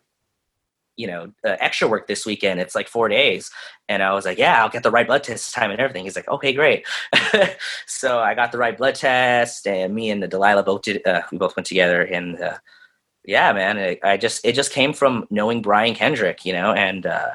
[0.95, 2.59] you know, uh, extra work this weekend.
[2.59, 3.49] It's like four days.
[3.87, 6.03] And I was like, yeah, I'll get the right blood test time and everything.
[6.03, 6.85] He's like, okay, great.
[7.87, 11.21] so I got the right blood test and me and the Delilah both did, uh,
[11.31, 12.57] we both went together and, uh,
[13.29, 17.05] yeah, man, it, I just it just came from knowing Brian Kendrick, you know, and
[17.05, 17.29] uh,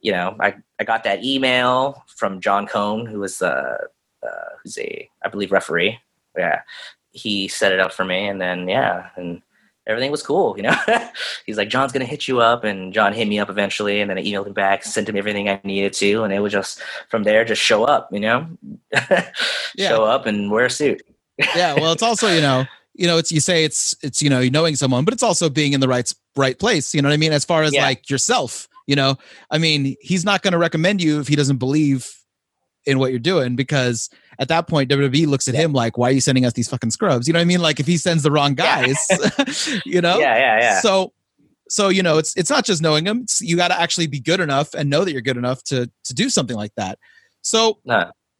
[0.00, 3.76] you know, I I got that email from John Cone, who was uh,
[4.24, 6.00] uh, who's a I believe referee.
[6.36, 6.62] Yeah,
[7.12, 9.40] he set it up for me, and then yeah, and
[9.86, 10.74] everything was cool, you know.
[11.46, 14.18] He's like, John's gonna hit you up, and John hit me up eventually, and then
[14.18, 17.22] I emailed him back, sent him everything I needed to, and it was just from
[17.22, 18.48] there, just show up, you know,
[18.92, 19.30] yeah.
[19.76, 21.06] show up and wear a suit.
[21.54, 24.42] yeah, well, it's also you know you know, it's you say it's it's you know
[24.48, 26.94] knowing someone, but it's also being in the right right place.
[26.94, 27.32] You know what I mean?
[27.32, 27.84] As far as yeah.
[27.84, 29.16] like yourself, you know,
[29.50, 32.10] I mean, he's not going to recommend you if he doesn't believe
[32.86, 35.62] in what you're doing because at that point WWE looks at yeah.
[35.62, 37.26] him like, why are you sending us these fucking scrubs?
[37.26, 37.60] You know what I mean?
[37.60, 39.80] Like if he sends the wrong guys, yeah.
[39.84, 40.18] you know?
[40.18, 40.80] Yeah, yeah, yeah.
[40.80, 41.12] So
[41.68, 43.22] so you know, it's it's not just knowing him.
[43.22, 45.90] It's, you got to actually be good enough and know that you're good enough to
[46.04, 46.98] to do something like that.
[47.42, 47.78] So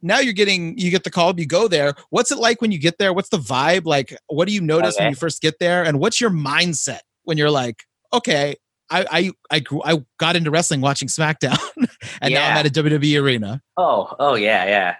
[0.05, 1.95] now you're getting you get the call you go there.
[2.11, 3.13] What's it like when you get there?
[3.13, 3.87] What's the vibe?
[3.87, 5.05] Like what do you notice okay.
[5.05, 5.83] when you first get there?
[5.83, 8.55] And what's your mindset when you're like okay
[8.91, 11.59] i i i, grew, I got into wrestling watching smackdown
[12.21, 12.39] and yeah.
[12.39, 13.61] now i'm at a wwe arena.
[13.77, 14.97] Oh oh yeah yeah.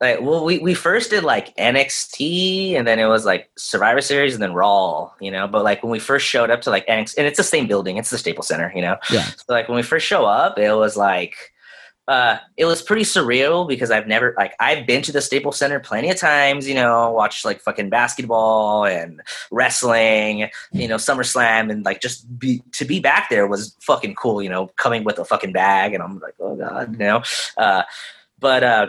[0.00, 4.34] Like well we, we first did like nxt and then it was like survivor series
[4.34, 5.46] and then raw you know?
[5.46, 7.96] But like when we first showed up to like nxt and it's the same building
[7.96, 8.96] it's the staples center you know?
[9.10, 9.24] Yeah.
[9.24, 11.34] So like when we first show up it was like
[12.10, 15.78] uh, it was pretty surreal because I've never like I've been to the Staples Center
[15.78, 21.84] plenty of times, you know, watched like fucking basketball and wrestling, you know, SummerSlam, and
[21.84, 25.24] like just be to be back there was fucking cool, you know, coming with a
[25.24, 27.22] fucking bag, and I'm like, oh god, you know,
[27.56, 27.84] uh,
[28.40, 28.88] but uh,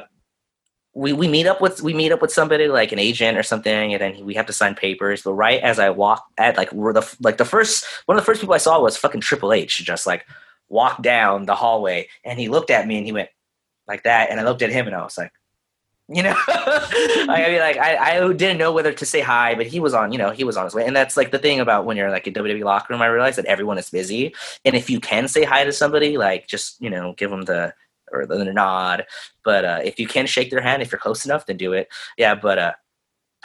[0.96, 3.94] we we meet up with we meet up with somebody like an agent or something,
[3.94, 5.22] and then we have to sign papers.
[5.22, 8.26] But right as I walk at like we're the like the first one of the
[8.26, 10.26] first people I saw was fucking Triple H, just like
[10.72, 13.30] walked down the hallway and he looked at me and he went
[13.88, 14.30] like that.
[14.30, 15.32] And I looked at him and I was like
[16.12, 19.80] you know I mean like I, I didn't know whether to say hi but he
[19.80, 20.86] was on you know he was on his way.
[20.86, 23.38] And that's like the thing about when you're like a WWE locker room I realized
[23.38, 24.34] that everyone is busy.
[24.66, 27.74] And if you can say hi to somebody like just you know give them the
[28.14, 29.06] or the nod.
[29.46, 31.88] But uh, if you can shake their hand if you're close enough then do it.
[32.18, 32.74] Yeah but uh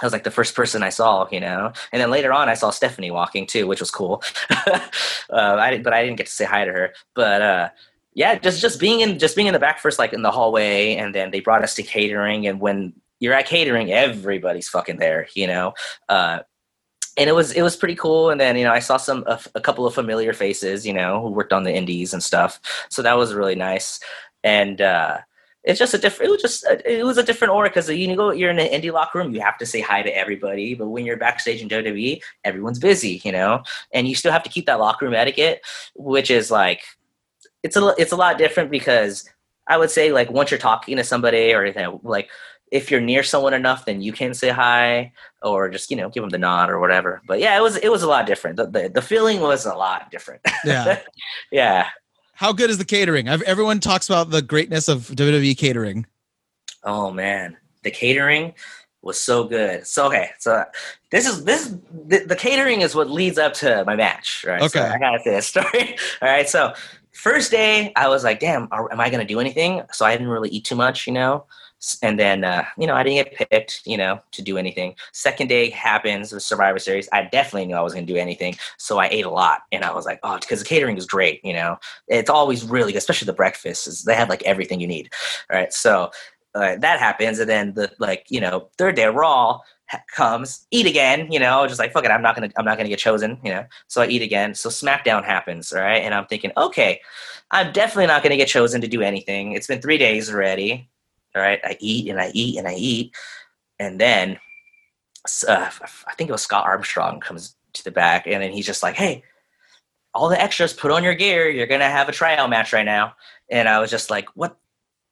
[0.00, 1.72] I was like the first person I saw, you know.
[1.92, 4.22] And then later on, I saw Stephanie walking too, which was cool.
[4.50, 4.80] uh,
[5.30, 6.92] I but I didn't get to say hi to her.
[7.14, 7.68] But uh,
[8.14, 10.96] yeah, just just being in just being in the back first, like in the hallway,
[10.96, 12.46] and then they brought us to catering.
[12.46, 15.72] And when you're at catering, everybody's fucking there, you know.
[16.08, 16.40] Uh,
[17.16, 18.28] and it was it was pretty cool.
[18.30, 21.22] And then you know I saw some a, a couple of familiar faces, you know,
[21.22, 22.60] who worked on the indies and stuff.
[22.90, 23.98] So that was really nice.
[24.44, 25.18] And uh,
[25.66, 26.28] it's just a different.
[26.28, 28.92] It was just it was a different aura because you go you're in an indie
[28.92, 30.74] locker room, you have to say hi to everybody.
[30.74, 34.50] But when you're backstage in WWE, everyone's busy, you know, and you still have to
[34.50, 35.62] keep that locker room etiquette,
[35.96, 36.82] which is like
[37.64, 39.28] it's a it's a lot different because
[39.66, 42.30] I would say like once you're talking to somebody or anything like
[42.70, 46.22] if you're near someone enough, then you can say hi or just you know give
[46.22, 47.22] them the nod or whatever.
[47.26, 48.56] But yeah, it was it was a lot different.
[48.56, 50.42] The the, the feeling was a lot different.
[50.64, 51.00] Yeah,
[51.50, 51.88] yeah.
[52.36, 53.28] How good is the catering?
[53.28, 56.06] I've, everyone talks about the greatness of WWE catering.
[56.84, 58.52] Oh man, the catering
[59.00, 59.86] was so good.
[59.86, 60.64] So okay, so
[61.10, 61.74] this is this
[62.06, 64.60] the, the catering is what leads up to my match, right?
[64.60, 65.96] Okay, so I gotta say a story.
[66.20, 66.74] All right, so
[67.12, 69.82] first day I was like, damn, are, am I gonna do anything?
[69.92, 71.46] So I didn't really eat too much, you know
[72.02, 74.94] and then uh, you know I didn't get picked, you know, to do anything.
[75.12, 77.08] Second day happens with Survivor Series.
[77.12, 79.84] I definitely knew I was going to do anything, so I ate a lot, and
[79.84, 82.98] I was like, oh, because the catering is great, you know, it's always really good,
[82.98, 84.06] especially the breakfast.
[84.06, 85.12] They have like everything you need,
[85.50, 85.72] right?
[85.72, 86.10] So
[86.54, 89.60] uh, that happens, and then the like you know third day Raw
[90.14, 92.88] comes, eat again, you know, just like fuck it, I'm not gonna I'm not gonna
[92.88, 93.64] get chosen, you know.
[93.88, 94.54] So I eat again.
[94.54, 97.00] So SmackDown happens, all right, and I'm thinking, okay,
[97.50, 99.52] I'm definitely not gonna get chosen to do anything.
[99.52, 100.88] It's been three days already,
[101.36, 101.60] all right.
[101.64, 103.14] I eat and I eat and I eat,
[103.78, 104.38] and then
[105.48, 105.70] uh,
[106.06, 108.96] I think it was Scott Armstrong comes to the back, and then he's just like,
[108.96, 109.22] hey.
[110.14, 111.50] All the extras, put on your gear.
[111.50, 113.12] You're gonna have a tryout match right now,
[113.50, 114.56] and I was just like, "What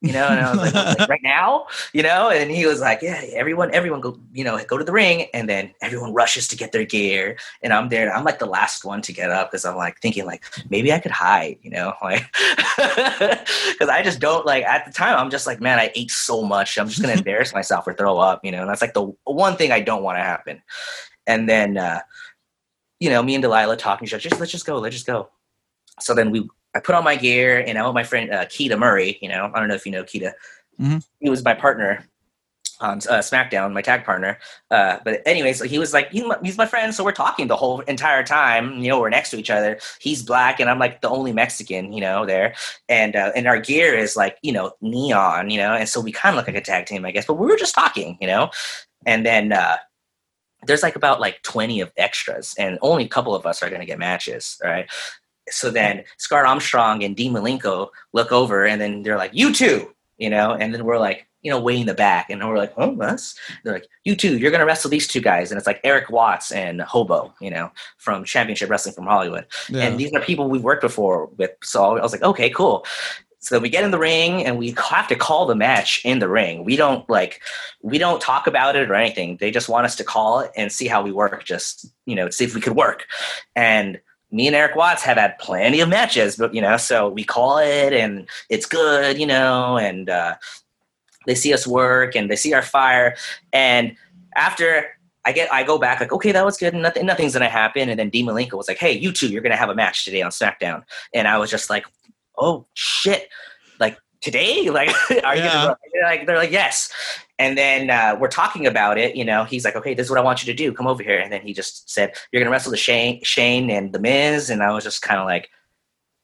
[0.04, 1.66] you know and i was like, like, right now?
[1.92, 4.92] You know and he was like yeah everyone everyone go you know go to the
[4.92, 7.38] ring and then everyone rushes to get their gear.
[7.62, 10.26] And i'm there i'm like the last one to get up because i'm like thinking
[10.26, 12.24] like maybe i could hide you know like
[12.76, 16.42] because i just don't like at the time i'm just like man i ate so
[16.42, 19.12] much i'm just gonna embarrass myself or throw up you know and that's like the
[19.24, 20.62] one thing i don't want to happen.
[21.26, 22.00] And then uh
[23.00, 25.30] you know me and delilah talking just let's just go let's just go.
[26.00, 28.78] So then we I put on my gear and I with my friend uh, Keita
[28.78, 29.18] Murray.
[29.22, 30.32] You know, I don't know if you know Keita.
[30.80, 30.98] Mm-hmm.
[31.20, 32.04] He was my partner
[32.80, 34.38] on uh, SmackDown, my tag partner.
[34.70, 38.24] Uh, but anyways, he was like, he's my friend, so we're talking the whole entire
[38.24, 38.78] time.
[38.82, 39.78] You know, we're next to each other.
[40.00, 42.54] He's black, and I'm like the only Mexican, you know, there.
[42.88, 46.12] And uh, and our gear is like, you know, neon, you know, and so we
[46.12, 47.26] kind of look like a tag team, I guess.
[47.26, 48.50] But we were just talking, you know,
[49.06, 49.52] and then.
[49.52, 49.76] uh
[50.66, 53.82] there's like about like 20 of extras and only a couple of us are going
[53.82, 54.88] to get matches right
[55.48, 59.92] so then Scott Armstrong and Dean Malenko look over and then they're like, you two,
[60.18, 62.30] you know, and then we're like, you know, way in the back.
[62.30, 63.38] And we're like, oh, us.
[63.62, 65.50] They're like, you two, you're going to wrestle these two guys.
[65.50, 69.46] And it's like Eric Watts and Hobo, you know, from Championship Wrestling from Hollywood.
[69.68, 69.82] Yeah.
[69.82, 71.50] And these are people we've worked before with.
[71.62, 72.86] So I was like, okay, cool.
[73.40, 76.30] So we get in the ring and we have to call the match in the
[76.30, 76.64] ring.
[76.64, 77.42] We don't like,
[77.82, 79.36] we don't talk about it or anything.
[79.36, 82.30] They just want us to call it and see how we work, just, you know,
[82.30, 83.04] see if we could work.
[83.54, 87.24] And me and Eric Watts have had plenty of matches, but you know, so we
[87.24, 90.34] call it and it's good, you know, and uh,
[91.26, 93.16] they see us work and they see our fire.
[93.52, 93.96] And
[94.34, 94.86] after
[95.24, 96.74] I get, I go back like, okay, that was good.
[96.74, 97.88] Nothing, nothing's gonna happen.
[97.88, 100.22] And then Dean Malenko was like, hey, you two, you're gonna have a match today
[100.22, 100.82] on SmackDown.
[101.12, 101.86] And I was just like,
[102.36, 103.28] oh shit,
[103.78, 104.90] like today, like,
[105.24, 105.44] are yeah.
[105.44, 106.26] you gonna, like?
[106.26, 106.90] They're like, yes.
[107.38, 109.16] And then uh, we're talking about it.
[109.16, 110.72] You know, he's like, "Okay, this is what I want you to do.
[110.72, 113.92] Come over here." And then he just said, "You're gonna wrestle the Shane, Shane and
[113.92, 115.50] the Miz." And I was just kind of like,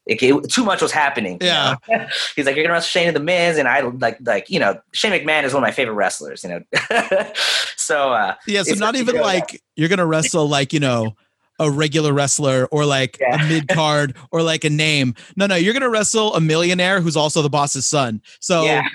[0.06, 1.38] it, it, too much was happening.
[1.40, 1.76] Yeah.
[2.37, 4.80] he's like, "You're gonna wrestle Shane and the Miz," and I like, like you know,
[4.92, 6.44] Shane McMahon is one of my favorite wrestlers.
[6.44, 6.62] You know,
[7.76, 8.62] so uh, yeah.
[8.62, 11.16] So not even like you're gonna wrestle like you know
[11.59, 13.44] a regular wrestler or like yeah.
[13.44, 15.16] a mid card or like a name.
[15.35, 18.22] No, no, you're gonna wrestle a millionaire who's also the boss's son.
[18.38, 18.87] So yeah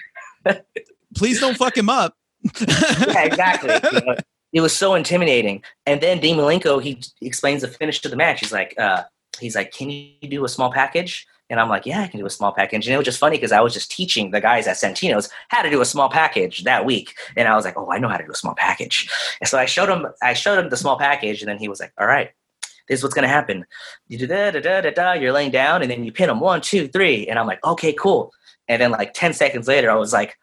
[1.15, 2.15] please don't fuck him up.
[2.59, 3.73] yeah, exactly.
[3.91, 4.15] You know,
[4.53, 5.61] it was so intimidating.
[5.85, 8.39] And then Dean Malenko, he explains the finish to the match.
[8.39, 9.03] He's like, uh,
[9.39, 11.27] he's like, can you do a small package?
[11.49, 12.87] And I'm like, yeah, I can do a small package.
[12.87, 15.61] And it was just funny because I was just teaching the guys at Santino's how
[15.61, 17.15] to do a small package that week.
[17.35, 19.09] And I was like, oh, I know how to do a small package.
[19.41, 21.79] And so I showed him, I showed him the small package, and then he was
[21.79, 22.31] like, all right,
[22.87, 23.65] this is what's gonna happen.
[24.07, 25.13] You do da da da da da.
[25.13, 27.27] You're laying down, and then you pin them one, two, three.
[27.27, 28.31] And I'm like, okay, cool.
[28.67, 30.37] And then like ten seconds later, I was like,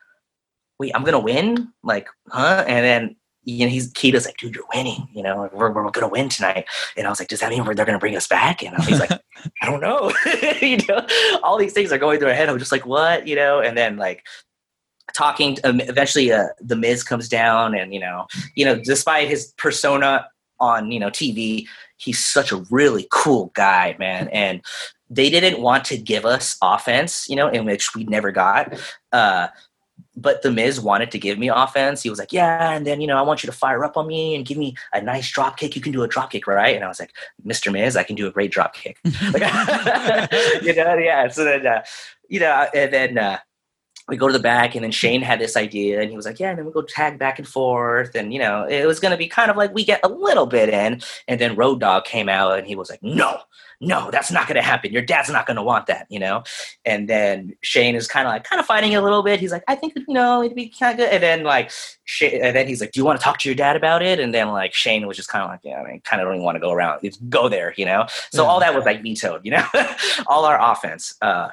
[0.79, 1.73] wait, I'm gonna win?
[1.83, 2.65] Like, huh?
[2.67, 5.09] And then you know, he's Keita's like, dude, you're winning.
[5.13, 6.65] You know, we're, we're gonna win tonight.
[6.97, 8.63] And I was like, does that mean they're gonna bring us back?
[8.63, 9.11] And he's like,
[9.63, 10.13] I don't know.
[10.63, 11.07] you know,
[11.43, 12.49] all these things are going through my head.
[12.49, 13.27] I'm just like, what?
[13.27, 14.25] You know, and then like
[15.15, 15.59] talking.
[15.65, 20.27] Um, eventually, uh, the Miz comes down, and you know, you know, despite his persona
[20.61, 21.67] on you know TV,
[22.03, 24.29] he's such a really cool guy, man.
[24.43, 24.63] And
[25.11, 28.75] they didn't want to give us offense, you know, in which we never got.
[29.13, 29.49] Uh,
[30.17, 32.03] but the Miz wanted to give me offense.
[32.03, 34.07] He was like, "Yeah," and then you know, I want you to fire up on
[34.07, 35.75] me and give me a nice drop kick.
[35.75, 36.75] You can do a drop kick, right?
[36.75, 37.13] And I was like,
[37.47, 37.73] "Mr.
[37.73, 39.43] Miz, I can do a great drop kick." like,
[40.63, 41.29] you know, yeah.
[41.29, 41.83] So then, uh,
[42.29, 43.39] you know, and then uh,
[44.13, 46.39] we go to the back, and then Shane had this idea, and he was like,
[46.39, 49.11] "Yeah," and then we go tag back and forth, and you know, it was going
[49.11, 52.05] to be kind of like we get a little bit in, and then Road Dogg
[52.05, 53.41] came out, and he was like, "No."
[53.83, 54.93] no, that's not going to happen.
[54.93, 56.45] Your dad's not going to want that, you know?
[56.85, 59.41] And then Shane is kind of like, kind of fighting a little bit.
[59.41, 61.13] He's like, I think, you know, it'd be kind of good.
[61.13, 61.73] And then like,
[62.05, 64.21] Shane, and then he's like, do you want to talk to your dad about it?
[64.21, 66.37] And then like Shane was just kind of like, yeah, I mean, kind of don't
[66.37, 67.01] even want to go around.
[67.29, 68.07] Go there, you know?
[68.31, 69.67] So all that was like vetoed, you know?
[70.29, 71.17] all our offense.
[71.21, 71.49] Uh,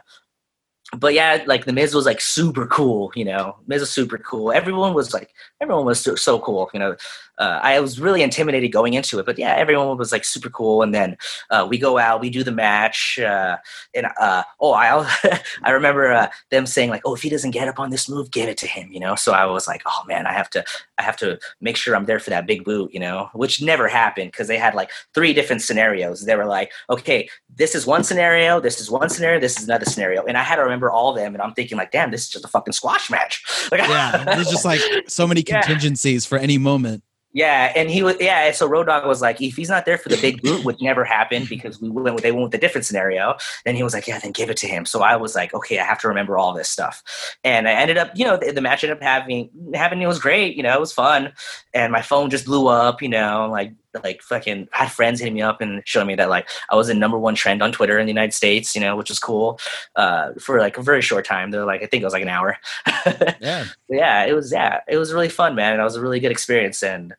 [0.98, 3.58] but yeah, like the Miz was like super cool, you know.
[3.68, 4.52] Miz was super cool.
[4.52, 6.96] Everyone was like, everyone was so, so cool, you know
[7.40, 10.82] uh, I was really intimidated going into it, but yeah, everyone was like super cool.
[10.82, 11.18] And then
[11.50, 13.58] uh, we go out, we do the match, uh,
[13.96, 14.90] and uh, oh, I
[15.64, 18.32] I remember uh, them saying like, oh, if he doesn't get up on this move,
[18.32, 19.16] give it to him, you know.
[19.16, 20.64] So I was like, oh man, I have to
[20.98, 23.88] I have to make sure I'm there for that big boot, you know, which never
[23.88, 26.26] happened because they had like three different scenarios.
[26.26, 29.86] They were like, okay, this is one scenario, this is one scenario, this is another
[29.86, 32.24] scenario, and I had to remember all of them, and I'm thinking like, damn, this
[32.24, 33.44] is just a fucking squash match.
[33.72, 35.62] Like, yeah, there's just like so many Yeah.
[35.62, 37.04] contingencies for any moment.
[37.32, 38.52] Yeah, and he was yeah.
[38.52, 41.04] So Road Dogg was like, if he's not there for the big boot, which never
[41.04, 43.36] happened because we went with they went with a different scenario.
[43.66, 44.86] Then he was like, yeah, then give it to him.
[44.86, 47.04] So I was like, okay, I have to remember all this stuff.
[47.44, 50.18] And I ended up, you know, the, the match ended up having having it was
[50.18, 50.56] great.
[50.56, 51.32] You know, it was fun.
[51.72, 53.00] And my phone just blew up.
[53.00, 53.74] You know, like
[54.04, 56.90] like fucking I had friends hitting me up and showing me that like I was
[56.90, 58.76] in number one trend on Twitter in the United States.
[58.76, 59.60] You know, which was cool
[59.96, 61.52] uh, for like a very short time.
[61.52, 62.58] They're like I think it was like an hour.
[63.42, 63.66] Yeah.
[63.90, 65.74] Yeah, it was yeah, it was really fun, man.
[65.74, 67.14] And it was a really good experience and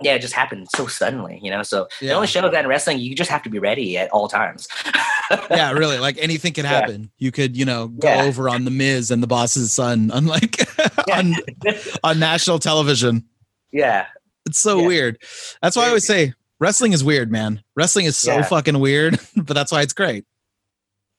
[0.00, 1.62] yeah, it just happened so suddenly, you know.
[1.62, 2.08] So Yeah.
[2.08, 4.66] the only show that in wrestling, you just have to be ready at all times.
[5.50, 5.98] yeah, really.
[5.98, 6.64] Like anything Yeah.
[6.66, 7.10] happen.
[7.18, 8.24] You could, you know, go Yeah.
[8.24, 10.56] over on the Miz and the boss's son, unlike
[11.12, 11.34] on
[12.02, 13.24] on national television.
[13.70, 14.06] yeah,
[14.46, 14.86] It's so Yeah.
[14.86, 15.18] weird.
[15.62, 17.62] That's why I always say wrestling is weird, man.
[17.76, 18.42] Wrestling is so Yeah.
[18.42, 20.24] fucking weird, but that's why it's great.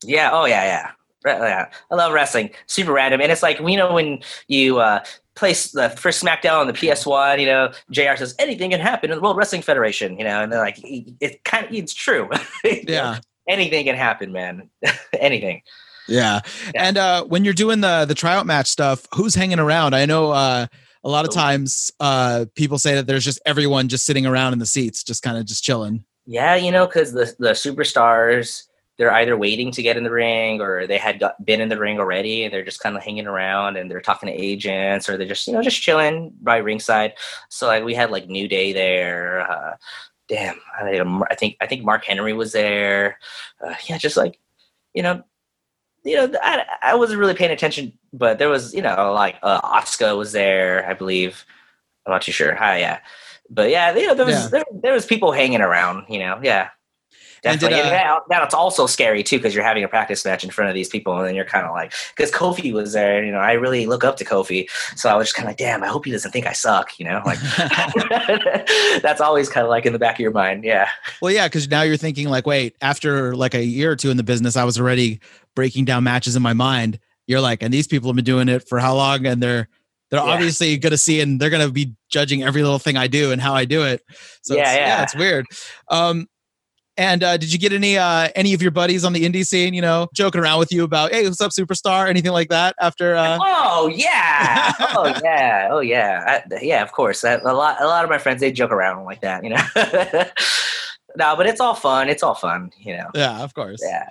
[0.04, 0.92] yeah, oh yeah, yeah,
[1.26, 1.70] yeah.
[1.92, 2.50] I love wrestling.
[2.68, 5.04] Super random, and it's like you know when you uh,
[5.36, 8.16] place the first SmackDown on the PS One, you know, Jr.
[8.18, 11.44] says anything can happen in the World Wrestling Federation, you know, and they're like, it
[11.46, 12.30] kind of it's true.
[12.64, 13.20] Yeah.
[13.48, 14.70] anything can happen, man.
[15.20, 15.62] anything.
[16.08, 16.42] Yeah.
[16.76, 16.82] Yeah.
[16.82, 19.96] And uh when you're doing the the tryout match stuff, who's hanging around?
[19.96, 20.68] I know uh
[21.04, 24.60] a lot of times uh people say that there's just everyone just sitting around in
[24.60, 26.04] the seats, just kind of just chilling.
[26.26, 28.64] Yeah, you know, because the the superstars
[28.98, 31.80] they're either waiting to get in the ring or they had got, been in the
[31.80, 35.18] ring already and they're just kind of hanging around and they're talking to agents or
[35.18, 37.14] they're just you know just chilling by ringside.
[37.50, 39.50] So like we had like New Day there.
[39.52, 39.76] Uh,
[40.30, 43.18] damn, I, think- I think I think Mark Henry was there.
[43.66, 44.40] Uh, yeah, just like
[44.94, 45.24] you know.
[46.04, 49.60] You know, I, I wasn't really paying attention, but there was, you know, like uh,
[49.64, 51.46] Oscar was there, I believe.
[52.06, 52.54] I'm not too sure.
[52.56, 53.00] Hi, yeah,
[53.50, 54.48] but yeah, you know, there was Yeah.
[54.50, 56.06] there, there was people hanging around.
[56.10, 56.70] You know, yeah,
[57.46, 57.92] And did, definitely.
[57.92, 60.68] And, uh, that, that's also scary too because you're having a practice match in front
[60.70, 63.24] of these people, and then you're kind of like, because Kofi was there.
[63.24, 65.58] You know, I really look up to Kofi, so I was just kind of like,
[65.58, 67.00] damn, I hope he doesn't think I suck.
[67.00, 67.40] You know, like
[69.02, 70.64] that's always kind of like in the back of your mind.
[70.64, 70.90] Yeah,
[71.22, 74.18] Well, yeah, because now you're thinking like, wait, after like a year or two in
[74.18, 75.20] the business, I was already
[75.56, 77.00] breaking down matches in my mind.
[77.28, 79.26] You're like, and these people have been doing it for how long?
[79.26, 79.68] And they're
[80.12, 80.32] they're Yeah.
[80.32, 83.54] obviously gonna see and they're gonna be judging every little thing I do and how
[83.56, 84.02] I do it.
[84.44, 85.04] So Yeah, it's, yeah.
[85.04, 85.46] it's weird.
[85.90, 86.28] Um,
[86.96, 89.74] and uh, did you get any uh, any of your buddies on the indie scene,
[89.74, 92.76] you know, joking around with you about, hey, what's up, superstar, anything like that?
[92.80, 96.84] After uh, oh yeah, oh yeah, oh yeah, I, yeah.
[96.84, 99.44] Of course, that, a lot a lot of my friends they joke around like that.
[99.44, 99.64] You know,
[101.16, 102.10] no, but it's all fun.
[102.10, 102.70] It's all fun.
[102.78, 103.10] You know.
[103.16, 104.10] yeah, of course, Yeah.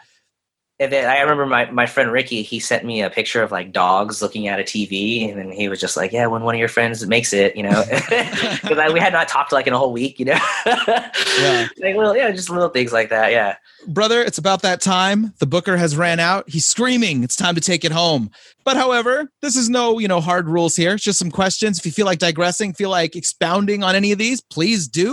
[0.83, 3.71] And then I remember my, my friend Ricky, he sent me a picture of like
[3.73, 5.31] dogs looking at a TV.
[5.31, 7.63] And then he was just like, yeah, when one of your friends makes it, you
[7.63, 10.39] know, because we had not talked like in a whole week, you know?
[10.67, 11.69] Yeah.
[11.79, 13.31] Like, well, yeah, just little things like that.
[13.33, 13.57] Yeah.
[13.87, 15.33] brother, it's about that time.
[15.39, 16.49] The booker has ran out.
[16.49, 17.23] He's screaming.
[17.23, 18.31] It's time to take it home.
[18.65, 20.95] But however, this is no, you know, hard rules here.
[20.95, 21.79] It's just some questions.
[21.79, 25.11] If you feel like digressing, feel like expounding on any of these, please do.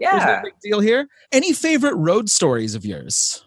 [0.00, 0.36] There's Yeah.
[0.36, 1.06] no big deal here.
[1.30, 3.43] Any favorite road stories of yours?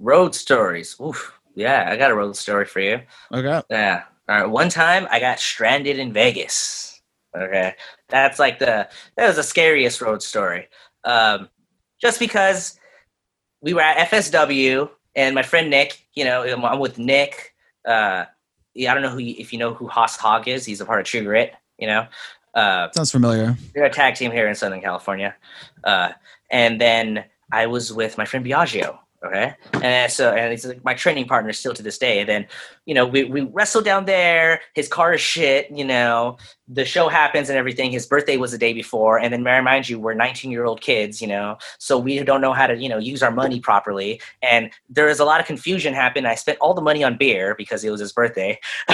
[0.00, 0.96] Road stories.
[1.00, 1.38] Oof.
[1.54, 1.88] Yeah.
[1.90, 3.00] I got a road story for you.
[3.32, 3.62] Okay.
[3.70, 4.04] Yeah.
[4.28, 4.46] All right.
[4.48, 7.00] One time I got stranded in Vegas.
[7.36, 7.74] Okay.
[8.08, 10.68] That's like the, that was the scariest road story.
[11.04, 11.48] Um,
[12.00, 12.78] just because
[13.60, 17.54] we were at FSW and my friend Nick, you know, I'm with Nick.
[17.86, 18.24] Uh,
[18.74, 20.64] yeah, I don't know who, you, if you know who Haas Hog is.
[20.64, 22.06] He's a part of True Grit, you know.
[22.54, 23.56] Uh, Sounds familiar.
[23.74, 25.34] they're a tag team here in Southern California.
[25.82, 26.10] Uh,
[26.50, 28.98] and then I was with my friend Biagio.
[29.24, 29.54] Okay.
[29.82, 32.20] And so, and he's like my training partner still to this day.
[32.20, 32.46] And then,
[32.84, 34.60] you know, we, we wrestled down there.
[34.74, 35.70] His car is shit.
[35.70, 36.36] You know,
[36.68, 37.90] the show happens and everything.
[37.90, 39.18] His birthday was the day before.
[39.18, 42.52] And then, remind you, we're 19 year old kids, you know, so we don't know
[42.52, 44.20] how to, you know, use our money properly.
[44.42, 46.26] And there is a lot of confusion happen.
[46.26, 48.58] I spent all the money on beer because it was his birthday.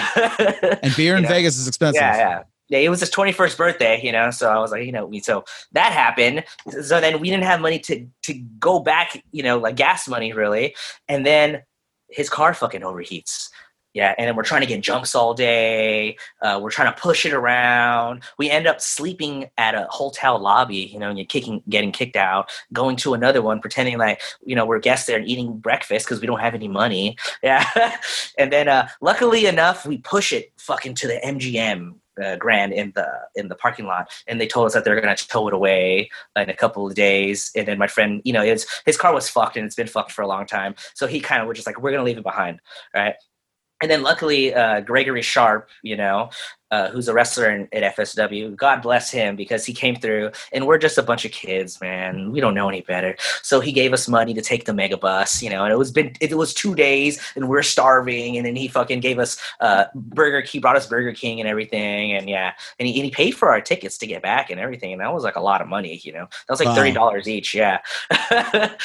[0.83, 2.01] And beer in know, Vegas is expensive.
[2.01, 2.43] yeah, yeah.
[2.71, 5.93] It was his 21st birthday, you know, so I was like, you know, so that
[5.93, 6.45] happened.
[6.83, 10.33] So then we didn't have money to to go back, you know, like gas money
[10.33, 10.75] really.
[11.09, 11.63] And then
[12.09, 13.51] his car fucking overheats.
[13.93, 16.17] Yeah, and then we're trying to get jumps all day.
[16.41, 18.23] Uh, we're trying to push it around.
[18.39, 22.15] We end up sleeping at a hotel lobby, you know, and you're kicking, getting kicked
[22.15, 22.51] out.
[22.73, 26.21] Going to another one, pretending like you know we're guests there and eating breakfast because
[26.21, 27.17] we don't have any money.
[27.43, 27.97] Yeah,
[28.39, 32.93] and then uh, luckily enough, we push it fucking to the MGM uh, Grand in
[32.95, 36.11] the in the parking lot, and they told us that they're gonna tow it away
[36.37, 37.51] in a couple of days.
[37.57, 40.13] And then my friend, you know, his his car was fucked and it's been fucked
[40.13, 42.25] for a long time, so he kind of was just like, we're gonna leave it
[42.25, 42.61] behind,
[42.95, 43.15] right?
[43.81, 46.31] And then luckily uh, Gregory Sharp, you know,
[46.71, 48.55] uh, who's a wrestler in, at FSW.
[48.55, 52.31] God bless him because he came through, and we're just a bunch of kids, man.
[52.31, 53.17] We don't know any better.
[53.43, 55.65] So he gave us money to take the mega bus, you know.
[55.65, 59.01] And it was been it was two days, and we're starving, and then he fucking
[59.01, 60.43] gave us uh, Burger.
[60.43, 63.51] He brought us Burger King and everything, and yeah, and he, and he paid for
[63.51, 66.01] our tickets to get back and everything, and that was like a lot of money,
[66.05, 66.29] you know.
[66.47, 67.79] That was like thirty dollars each, yeah,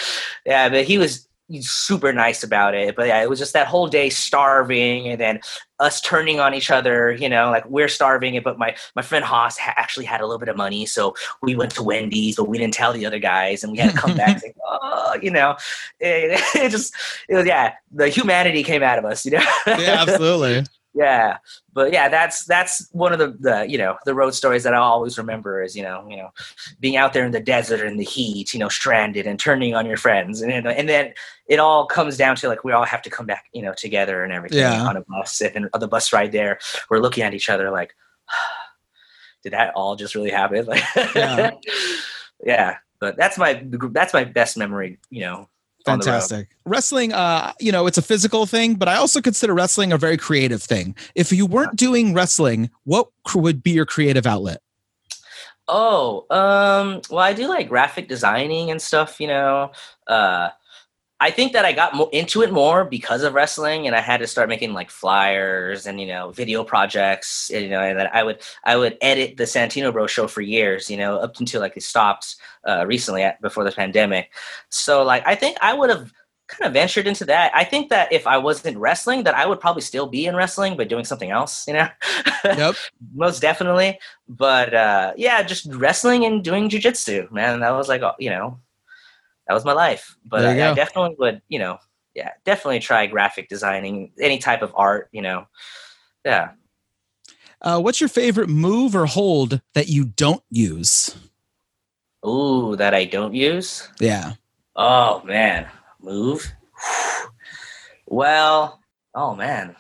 [0.46, 0.70] yeah.
[0.70, 1.28] But he was
[1.60, 2.96] super nice about it.
[2.96, 5.40] But yeah, it was just that whole day starving and then
[5.80, 8.40] us turning on each other, you know, like we're starving.
[8.44, 10.86] But my, my friend Haas ha- actually had a little bit of money.
[10.86, 13.92] So we went to Wendy's, but we didn't tell the other guys and we had
[13.92, 15.56] to come back and, oh, you know,
[16.00, 16.94] it, it, just,
[17.30, 19.44] it was, yeah, the humanity came out of us, you know?
[19.68, 20.66] yeah, absolutely
[20.96, 21.38] yeah
[21.74, 24.78] but yeah that's that's one of the, the you know the road stories that i
[24.78, 26.30] always remember is you know you know
[26.80, 29.86] being out there in the desert in the heat you know stranded and turning on
[29.86, 31.14] your friends and and then
[31.48, 34.24] it all comes down to like we all have to come back you know together
[34.24, 34.84] and everything yeah.
[34.84, 36.58] on a bus and on the bus ride there
[36.90, 37.94] we're looking at each other like
[39.44, 40.84] did that all just really happen like
[41.16, 41.52] yeah.
[42.44, 45.50] yeah but that's my that's my best memory you know
[45.86, 46.50] Fantastic.
[46.66, 50.18] Wrestling, uh, you know, it's a physical thing, but I also consider wrestling a very
[50.18, 50.96] creative thing.
[51.14, 54.62] If you weren't doing wrestling, what would be your creative outlet?
[55.68, 59.72] Oh, um, well, I do like graphic designing and stuff, you know.
[60.08, 60.50] Uh,
[61.20, 64.18] I think that I got mo- into it more because of wrestling, and I had
[64.18, 67.50] to start making like flyers and you know video projects.
[67.50, 70.90] And, you know, and I would I would edit the Santino Bro show for years,
[70.90, 72.36] you know, up until like it stopped
[72.68, 74.32] uh, recently at, before the pandemic.
[74.70, 76.12] So like I think I would have
[76.48, 77.52] kind of ventured into that.
[77.56, 80.78] I think that if I wasn't wrestling, that I would probably still be in wrestling,
[80.78, 81.88] but doing something else, you know?
[82.44, 82.76] Yep.
[83.16, 83.98] Most definitely.
[84.28, 87.62] But uh, yeah, just wrestling and doing jujitsu, man.
[87.62, 88.60] That was like, you know,
[89.48, 90.18] that was my life.
[90.26, 91.78] But I, I, definitely would, you know,
[92.14, 95.48] yeah, definitely try graphic designing, any type of art, you know.
[96.24, 96.52] Yeah.
[97.62, 101.16] Uh, what's your favorite move or hold that you don't use?
[102.26, 103.88] Ooh, that I don't use?
[104.00, 104.34] Yeah.
[104.76, 105.68] Oh man,
[106.02, 106.52] move.
[108.08, 108.82] well,
[109.14, 109.76] oh man,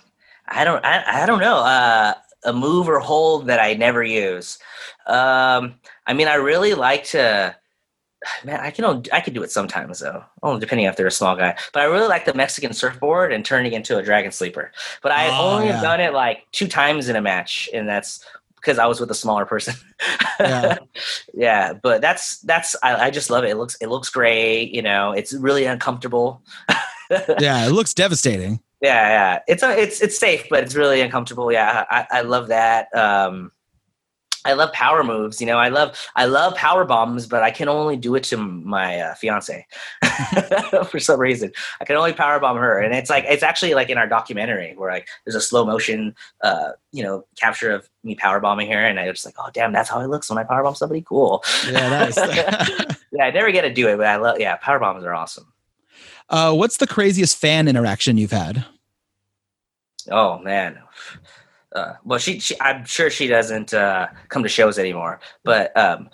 [0.47, 1.57] I don't, I, I don't know.
[1.57, 2.13] Uh,
[2.45, 4.59] a move or hold that I never use.
[5.07, 7.55] Um, I mean, I really like to
[8.43, 10.23] man, I can I can do it sometimes though.
[10.43, 11.57] Oh, depending if they're a small guy.
[11.73, 14.71] But I really like the Mexican surfboard and turning into a dragon sleeper.
[15.01, 15.73] But I oh, only yeah.
[15.73, 19.11] have done it like two times in a match, and that's because I was with
[19.11, 19.75] a smaller person.
[20.39, 20.77] yeah.
[21.33, 23.51] yeah, but that's that's I, I just love it.
[23.51, 24.71] It looks it looks great.
[24.71, 26.41] You know, it's really uncomfortable.
[27.39, 28.59] yeah, it looks devastating.
[28.81, 29.39] Yeah, yeah.
[29.47, 31.51] It's a, it's it's safe, but it's really uncomfortable.
[31.51, 32.93] Yeah, I, I love that.
[32.95, 33.51] Um,
[34.45, 35.41] I love power moves.
[35.41, 38.37] You know, I love I love power bombs, but I can only do it to
[38.37, 39.65] my uh, fiance
[40.89, 41.51] for some reason.
[41.81, 44.73] I can only power bomb her, and it's like it's actually like in our documentary
[44.77, 48.79] where like there's a slow motion, uh, you know, capture of me power bombing her,
[48.79, 51.01] and I was like, oh damn, that's how it looks when I power bomb somebody.
[51.01, 51.43] Cool.
[51.65, 52.17] Yeah, nice.
[53.11, 54.39] yeah, I never get to do it, but I love.
[54.39, 55.51] Yeah, power bombs are awesome.
[56.29, 58.65] Uh, what's the craziest fan interaction you've had?
[60.09, 60.79] Oh man,
[61.75, 65.19] uh, well, she, she, I'm sure she doesn't uh, come to shows anymore.
[65.43, 66.09] But um,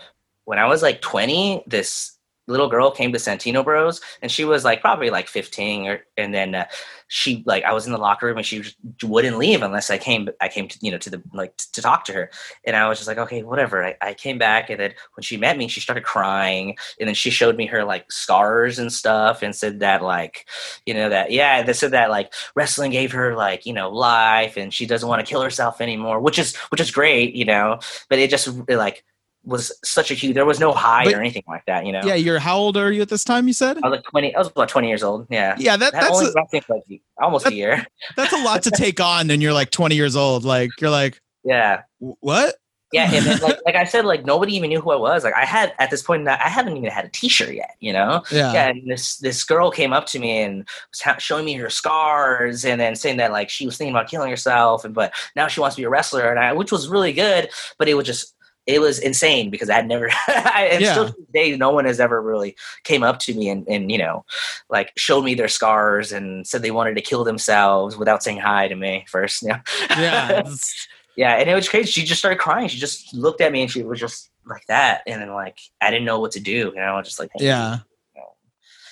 [0.45, 2.17] when I was like 20, this
[2.51, 6.33] little girl came to Santino Bros, and she was like probably like 15, or and
[6.33, 6.65] then uh,
[7.13, 8.63] she like I was in the locker room and she
[9.03, 12.05] wouldn't leave unless I came I came to you know to the like to talk
[12.05, 12.31] to her.
[12.65, 13.83] And I was just like okay whatever.
[13.83, 16.77] I, I came back and then when she met me she started crying.
[17.01, 20.47] And then she showed me her like scars and stuff and said that like
[20.85, 24.55] you know that yeah they said that like wrestling gave her like you know life
[24.55, 27.79] and she doesn't want to kill herself anymore which is which is great you know?
[28.07, 29.03] But it just like
[29.43, 30.35] was such a huge.
[30.35, 31.85] There was no high but, or anything like that.
[31.85, 32.01] You know.
[32.03, 33.47] Yeah, you're how old are you at this time?
[33.47, 34.35] You said I was like twenty.
[34.35, 35.27] I was about twenty years old.
[35.29, 35.55] Yeah.
[35.57, 37.85] Yeah, that, that's only, a, like almost that, a year.
[38.15, 40.43] That's a lot to take on, and you're like twenty years old.
[40.43, 42.55] Like you're like, yeah, what?
[42.91, 45.23] Yeah, and then, like like I said, like nobody even knew who I was.
[45.23, 47.75] Like I had at this point, I haven't even had a T-shirt yet.
[47.79, 48.23] You know.
[48.31, 48.53] Yeah.
[48.53, 48.67] Yeah.
[48.67, 52.79] And this this girl came up to me and was showing me her scars, and
[52.79, 55.75] then saying that like she was thinking about killing herself, and but now she wants
[55.75, 57.49] to be a wrestler, and I, which was really good.
[57.77, 58.35] But it was just
[58.71, 60.91] it was insane because I had never, and yeah.
[60.93, 63.91] still to this day, no one has ever really came up to me and, and,
[63.91, 64.25] you know,
[64.69, 68.67] like showed me their scars and said they wanted to kill themselves without saying hi
[68.67, 69.41] to me first.
[69.41, 69.59] You know?
[69.91, 70.49] Yeah.
[71.17, 71.35] yeah.
[71.35, 71.91] And it was crazy.
[71.91, 72.69] She just started crying.
[72.69, 75.01] She just looked at me and she was just like that.
[75.05, 76.71] And then like, I didn't know what to do.
[76.73, 77.79] You know, just like, hey, yeah.
[78.15, 78.27] You know.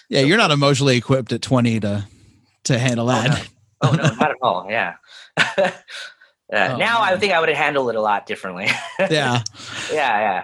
[0.09, 0.21] Yeah.
[0.21, 2.07] So, you're not emotionally equipped at 20 to,
[2.65, 3.47] to handle oh, that.
[3.81, 4.67] Oh, no, oh, no not at all.
[4.69, 4.95] Yeah.
[6.51, 7.13] Uh, oh, now man.
[7.13, 8.67] I think I would have handled it a lot differently.
[8.99, 9.43] yeah.
[9.91, 10.43] Yeah,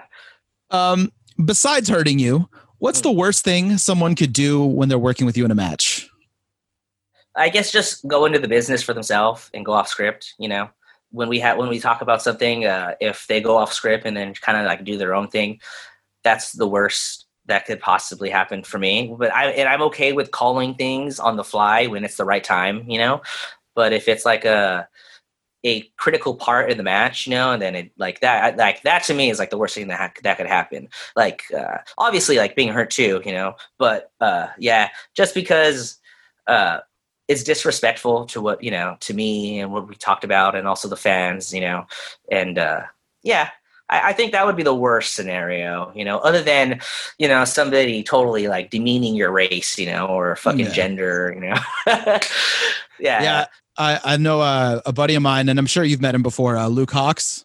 [0.70, 1.12] Um,
[1.44, 2.48] besides hurting you,
[2.78, 6.08] what's the worst thing someone could do when they're working with you in a match?
[7.34, 10.34] I guess just go into the business for themselves and go off script.
[10.38, 10.70] You know,
[11.10, 14.16] when we have when we talk about something, uh, if they go off script and
[14.16, 15.60] then kind of like do their own thing,
[16.24, 19.14] that's the worst that could possibly happen for me.
[19.16, 22.42] But I and I'm okay with calling things on the fly when it's the right
[22.42, 22.88] time.
[22.88, 23.22] You know,
[23.74, 24.88] but if it's like a
[25.66, 29.02] a critical part in the match, you know, and then it like that, like that
[29.04, 30.88] to me is like the worst thing that ha- that could happen.
[31.16, 35.98] Like, uh, obviously, like being hurt too, you know, but uh, yeah, just because
[36.46, 36.78] uh,
[37.28, 40.88] it's disrespectful to what you know to me and what we talked about, and also
[40.88, 41.86] the fans, you know,
[42.30, 42.82] and uh,
[43.22, 43.50] yeah.
[43.88, 46.80] I, I think that would be the worst scenario, you know, other than,
[47.18, 50.72] you know, somebody totally like demeaning your race, you know, or fucking Yeah.
[50.72, 51.54] gender, you know.
[52.98, 53.22] yeah.
[53.22, 53.46] Yeah,
[53.78, 56.56] I, I know uh, a buddy of mine, and I'm sure you've met him before,
[56.56, 57.44] uh, Luke Hawks.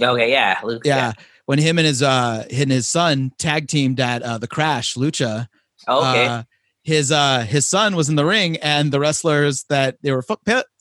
[0.00, 0.30] Okay.
[0.30, 0.58] Yeah.
[0.62, 0.82] Luke.
[0.84, 1.12] Yeah,
[1.46, 5.48] when him and his uh, and his son tag teamed at uh, the Crash Lucha.
[5.88, 6.26] Okay.
[6.26, 6.42] Uh,
[6.84, 10.22] his uh, his son was in the ring, and the wrestlers that they were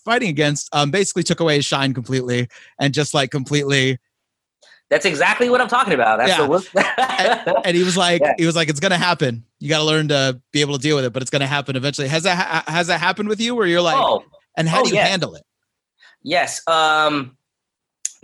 [0.06, 2.48] fighting against um, basically took away his shine completely,
[2.80, 3.98] and just like completely.
[4.90, 6.18] That's exactly what I'm talking about.
[6.18, 6.48] That's Yeah.
[6.48, 6.70] worst.
[7.66, 8.34] And he was like, Yeah.
[8.38, 9.44] he was like, it's gonna happen.
[9.60, 11.76] You got to learn to be able to deal with it, but it's gonna happen
[11.76, 12.08] eventually.
[12.08, 14.24] Has that ha- has that happened with you, where you're like, oh,
[14.58, 15.08] and how oh, do you yeah.
[15.08, 15.44] handle it?
[16.24, 16.68] yes.
[16.68, 17.38] Um,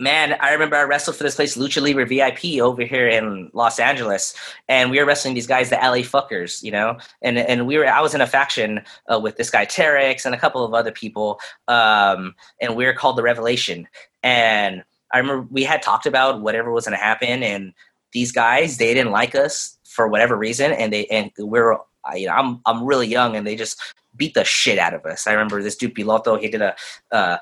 [0.00, 3.78] man, I remember I wrestled for this place, Lucha Libre VIP, over here in Los
[3.78, 4.34] Angeles,
[4.68, 7.86] and we were wrestling these guys, the LA Fuckers, you know, and and we were
[7.86, 8.82] I was in a faction
[9.12, 12.92] uh, with this guy Terex and a couple of other people, um, and we were
[12.92, 13.88] called the Revelation,
[14.22, 17.72] and I remember we had talked about whatever was going to happen, and
[18.12, 22.16] these guys they didn't like us for whatever reason, and they and we were I-
[22.16, 23.80] you know I'm I'm really young, and they just
[24.16, 25.26] beat the shit out of us.
[25.26, 26.74] I remember this dude Piloto, he did a
[27.10, 27.38] uh,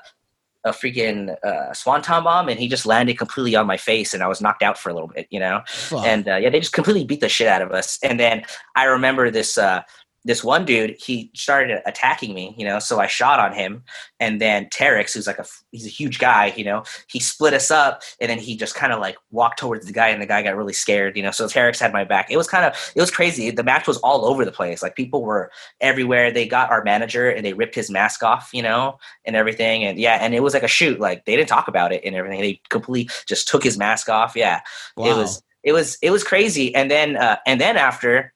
[0.65, 4.27] a freaking uh, swanton bomb, and he just landed completely on my face, and I
[4.27, 5.61] was knocked out for a little bit, you know.
[5.67, 6.05] Fuck.
[6.05, 7.99] And uh, yeah, they just completely beat the shit out of us.
[8.01, 8.43] And then
[8.75, 9.81] I remember this uh,
[10.25, 12.79] this one dude, he started attacking me, you know.
[12.79, 13.83] So I shot on him,
[14.19, 17.71] and then Terex, who's like a he's a huge guy, you know, he split us
[17.71, 20.41] up, and then he just kind of like walked towards the guy, and the guy
[20.41, 21.31] got really scared, you know.
[21.31, 22.31] So Terex had my back.
[22.31, 23.51] It was kind of it was crazy.
[23.51, 24.81] The match was all over the place.
[24.81, 25.51] Like people were
[25.81, 26.31] everywhere.
[26.31, 29.83] They got our manager and they ripped his mask off, you know, and everything.
[29.83, 30.99] And yeah, and it was like a shoot.
[30.99, 32.41] Like they didn't talk about it and everything.
[32.41, 34.35] They completely just took his mask off.
[34.35, 34.61] Yeah,
[34.95, 35.07] wow.
[35.07, 36.73] it was it was it was crazy.
[36.73, 38.32] And then uh, and then after.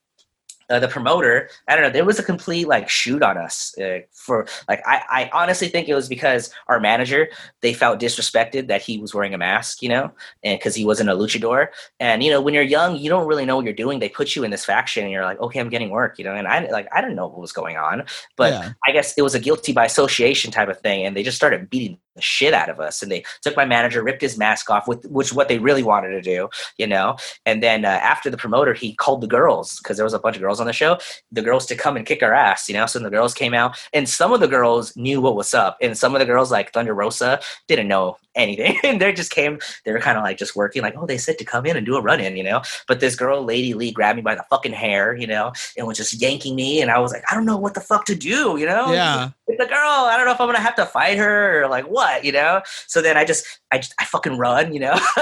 [0.70, 1.90] Uh, the promoter, I don't know.
[1.90, 4.82] There was a complete like shoot on us uh, for like.
[4.86, 7.30] I, I honestly think it was because our manager
[7.62, 10.12] they felt disrespected that he was wearing a mask, you know,
[10.44, 11.68] and because he wasn't a luchador.
[12.02, 14.00] And you know, when you're young, you don't really know what you're doing.
[14.00, 16.36] They put you in this faction, and you're like, okay, I'm getting work, you know.
[16.36, 18.04] And I like I didn't know what was going on,
[18.36, 18.74] but Yeah.
[18.86, 21.70] I guess it was a guilty by association type of thing, and they just started
[21.70, 23.02] beating the shit out of us.
[23.02, 26.10] And they took my manager, ripped his mask off, with which what they really wanted
[26.10, 27.16] to do, you know.
[27.46, 30.36] And then uh, after the promoter, he called the girls because there was a bunch
[30.36, 30.98] of girls on the show,
[31.32, 32.86] the girls to come and kick our ass, you know.
[32.86, 35.98] So the girls came out, and some of the girls knew what was up, and
[35.98, 39.60] some of the girls like Thunder Rosa didn't know anything, and they just came.
[39.86, 41.86] They were kind of like just working, like, oh, they said to come in and
[41.86, 42.62] do a run in, you know.
[42.88, 45.98] But this girl, Lady Lee, grabbed me by the fucking hair, you know, and was
[45.98, 48.58] just yanking me, and I was like, I don't know what the fuck to do,
[48.58, 48.92] you know.
[48.94, 49.30] Yeah.
[49.50, 49.78] It's a girl.
[49.80, 52.62] I don't know if I'm gonna have to fight her or like what, you know.
[52.88, 54.94] So then I just, I just, I fucking run, you know.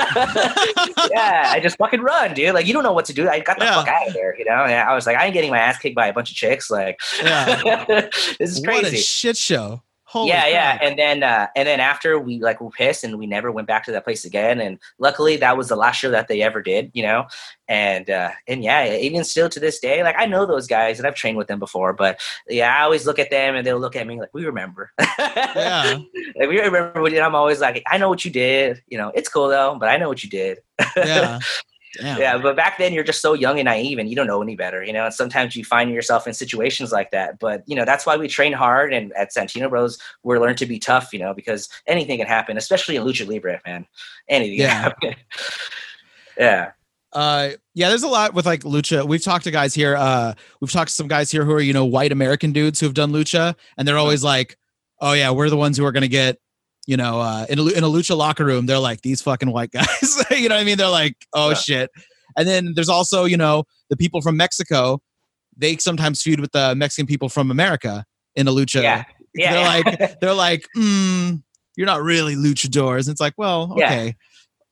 [1.11, 2.53] yeah, I just fucking run, dude.
[2.53, 3.29] Like you don't know what to do.
[3.29, 3.75] I got the Yeah.
[3.75, 4.63] fuck out of there, you know.
[4.65, 6.69] And I was like, I ain't getting my ass kicked by a bunch of chicks.
[6.71, 7.85] Like, Yeah.
[8.39, 8.65] this is crazy.
[8.65, 8.97] What a crazy.
[8.97, 9.81] shit show.
[10.15, 10.79] Holy yeah, yeah.
[10.81, 13.83] And then, uh, and then after we like were pissed and we never went back
[13.83, 14.61] to that place again.
[14.61, 17.25] And luckily, that was the last show that they ever did, you know.
[17.67, 21.05] And uh, and yeah, even still to this day, like I know those guys and
[21.05, 23.97] I've trained with them before, but yeah, I always look at them and they'll look
[23.97, 24.89] at me like, we remember.
[25.17, 25.99] Yeah.
[26.37, 27.23] like, we remember what you did.
[27.25, 28.81] I'm always like, I know what you did.
[28.87, 30.59] You know, it's cool though, but I know what you did.
[30.95, 31.39] Yeah.
[31.99, 32.19] Damn.
[32.19, 34.55] Yeah, but back then you're just so young and naive and you don't know any
[34.55, 37.39] better, you know, and sometimes you find yourself in situations like that.
[37.39, 40.65] But, you know, that's why we train hard and at Santino Bros, we're learned to
[40.65, 43.85] be tough, you know, because anything can happen, especially in Lucha Libre, man.
[44.27, 44.69] Anything Yeah.
[44.69, 44.81] can
[45.11, 45.15] happen.
[46.37, 46.71] yeah.
[47.13, 49.07] Uh, yeah, there's a lot with like lucha.
[49.07, 49.95] We've talked to guys here.
[49.95, 52.87] Uh, we've talked to some guys here who are you know white American dudes who
[52.87, 54.57] have done lucha, and they're always like,
[54.99, 56.39] "Oh yeah, we're the ones who are gonna get."
[56.87, 59.71] You know, uh, in a, in a lucha locker room, they're like these fucking white
[59.73, 60.23] guys.
[60.31, 60.77] you know what I mean?
[60.77, 61.55] They're like, oh Yeah.
[61.55, 61.89] shit.
[62.37, 65.01] And then there's also you know the people from Mexico.
[65.57, 68.05] They sometimes feud with the Mexican people from America
[68.35, 68.83] in a lucha.
[68.83, 69.03] Yeah.
[69.33, 69.51] Yeah.
[69.53, 69.67] they're yeah.
[69.67, 71.41] like they're like, mm,
[71.75, 73.07] you're not really luchadors.
[73.07, 74.15] And it's like, well, okay.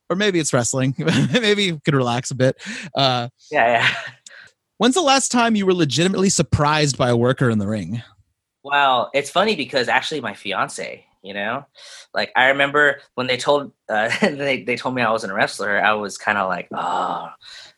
[0.09, 0.93] Or maybe it's wrestling.
[0.97, 2.61] maybe you could relax a bit.
[2.95, 3.89] Uh, yeah, yeah.
[4.77, 8.03] when's the last time you were legitimately surprised by a worker in the ring?
[8.63, 11.65] Well, it's funny because actually my fiance, you know?
[12.13, 15.81] Like i remember when they told uh, they, they told me i wasn't a wrestler
[15.83, 17.29] i was kind of like oh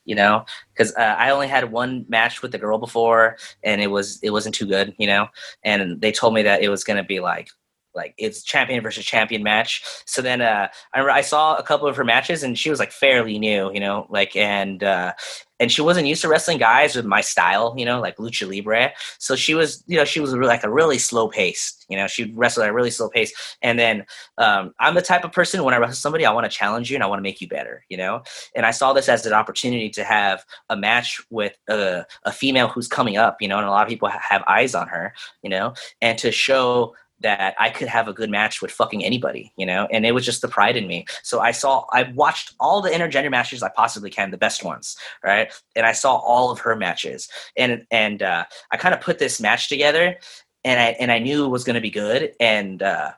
[0.06, 0.46] you know?
[0.74, 4.32] Because uh, i only had one match with the girl before and it was it
[4.32, 5.28] wasn't too good you know?
[5.64, 7.50] And they told me that it was going to be like
[7.96, 9.84] like it's champion versus champion match.
[10.06, 12.92] So then uh, I, I saw a couple of her matches, and she was like
[12.92, 15.14] fairly new, you know, like and uh,
[15.60, 18.92] and she wasn't used to wrestling guys with my style, you know, like lucha libre.
[19.20, 21.86] So she was, you know, she was like a really slow pace.
[21.88, 23.34] You know, she wrestled at a really slow pace.
[23.62, 24.06] And then
[24.38, 26.96] um, I'm the type of person when I wrestle somebody, I want to challenge you
[26.96, 27.86] and I want to make you better.
[27.90, 28.24] You know,
[28.56, 32.68] and I saw this as an opportunity to have a match with a, a female
[32.68, 33.42] who's coming up.
[33.42, 35.14] You know, and a lot of people have eyes on her.
[35.42, 39.54] You know, and to show that I could have a good match with fucking anybody,
[39.56, 41.06] you know, and it was just the pride in me.
[41.24, 44.98] So I saw, I watched all the intergender matches I possibly can, the best ones,
[45.24, 45.52] right?
[45.76, 49.40] And I saw all of her matches, and and uh, I kind of put this
[49.40, 50.18] match together,
[50.64, 53.12] and I and I knew it was going to be good, and uh,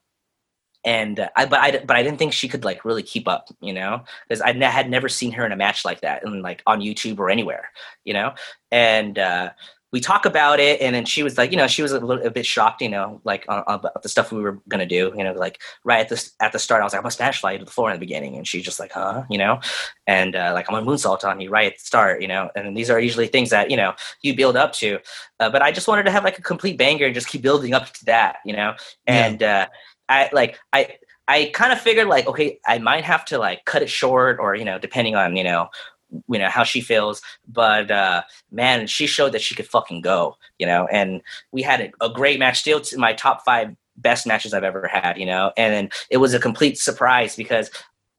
[0.84, 3.50] and uh, I but I but I didn't think she could like really keep up,
[3.62, 6.62] you know, because I had never seen her in a match like that, and like
[6.68, 7.70] on YouTube or anywhere,
[8.06, 8.36] you know,
[8.72, 9.18] and.
[9.18, 9.50] uh
[9.92, 12.26] we talk about it and then she was like you know she was a little
[12.26, 15.24] a bit shocked you know like on, on the stuff we were gonna do you
[15.24, 17.54] know like right at the at the start i was like i'm gonna spanish fly
[17.54, 19.24] you to the floor in the beginning and she's just like huh?
[19.30, 19.60] you know?
[20.06, 22.50] And uh, like i'm gonna moonsault on you right at the start you know?
[22.56, 25.00] And these are usually things that you know you build up to
[25.40, 27.74] uh, but i just wanted to have like a complete banger and just keep building
[27.74, 28.76] up to that you know?
[29.06, 29.62] And yeah.
[29.62, 29.66] uh,
[30.10, 30.98] i like i
[31.30, 34.56] I kind of figured like, okay, I might have to like cut it short or,
[34.56, 35.68] you know, depending on, you know,
[36.12, 40.36] you know how she feels but uh man she showed that she could fucking go
[40.58, 44.26] you know and we had a, a great match still to my top five best
[44.26, 47.70] matches i've ever had you know and it was a complete surprise because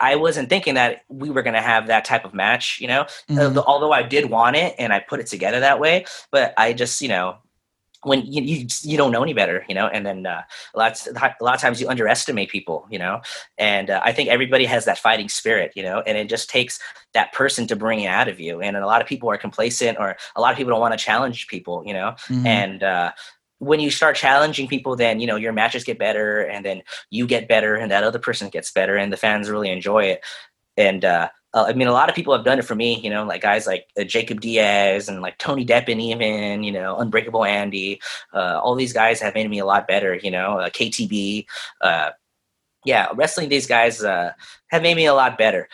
[0.01, 3.07] I wasn't thinking that we were going to have that type of match, you know,
[3.29, 3.59] mm-hmm.
[3.59, 6.73] uh, although I did want it and I put it together that way, but I
[6.73, 7.39] just, you know,
[8.05, 10.43] when you, you, you don't know any better, you know, and then uh,
[10.75, 13.21] a lot a lot of times you underestimate people, you know,
[13.57, 16.79] and uh, I think everybody has that fighting spirit, you know, and it just takes
[17.15, 18.61] that person to bring it out of you.
[18.61, 21.05] And a lot of people are complacent, or a lot of people don't want to
[21.05, 22.47] challenge people, you know, mm-hmm.
[22.47, 23.13] and uh,
[23.59, 27.27] when you start challenging people, then you know your matches get better, and then you
[27.27, 30.25] get better, and that other person gets better, and the fans really enjoy it.
[30.77, 33.09] And uh, uh, I mean, a lot of people have done it for me, you
[33.09, 37.45] know, like guys like uh, Jacob Diaz and like Tony Deppen, even, you know, Unbreakable
[37.45, 38.01] Andy.
[38.35, 41.47] Uh, all these guys have made me a lot better, you know, uh, KTB.
[41.81, 42.11] Uh,
[42.85, 44.33] yeah, wrestling these guys uh,
[44.69, 45.69] have made me a lot better.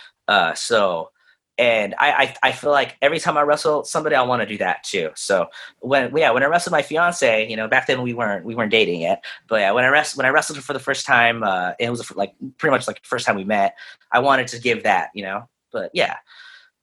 [0.54, 1.10] so,
[1.56, 4.58] and I, I, I feel like every time I wrestle somebody, I want to do
[4.58, 5.10] that too.
[5.14, 5.46] So
[5.80, 8.72] when yeah, when I wrestled my fiance, you know, back then we weren't we weren't
[8.72, 11.44] dating yet, but yeah, when I wrestled when I wrestled her for the first time,
[11.78, 13.76] it was like pretty much like the first time we met.
[14.10, 16.16] I wanted to give that, you know, but yeah.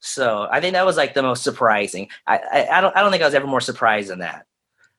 [0.01, 2.09] So I think that was like the most surprising.
[2.27, 4.45] I, I, I don't I don't think I was ever more surprised than that.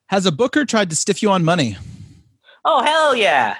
[0.06, 1.76] Has a booker tried to stiff you on money?
[2.64, 3.56] Oh hell yeah!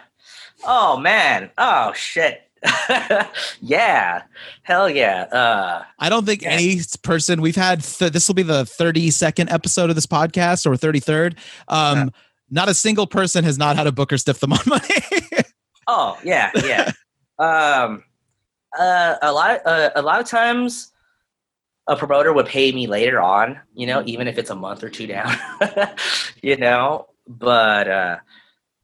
[0.65, 1.51] Oh man!
[1.59, 2.43] Oh shit!
[3.61, 4.23] yeah,
[4.63, 5.23] hell yeah.
[5.33, 6.51] Uh, I don't think yeah.
[6.51, 7.83] any person we've had.
[7.83, 11.37] Th- this will be the thirty second episode of this podcast or thirty third.
[11.69, 12.07] Um, yeah.
[12.51, 15.45] Not a single person has not had a booker stiff them on money.
[15.89, 16.93] oh yeah, yeah.
[17.39, 18.05] um,
[18.79, 20.93] uh, a lot of, uh, a lot of times
[21.89, 24.89] a promoter would pay me later on, you know, even if it's a month or
[24.89, 25.35] two down,
[26.43, 27.09] you know.
[27.27, 28.17] But uh,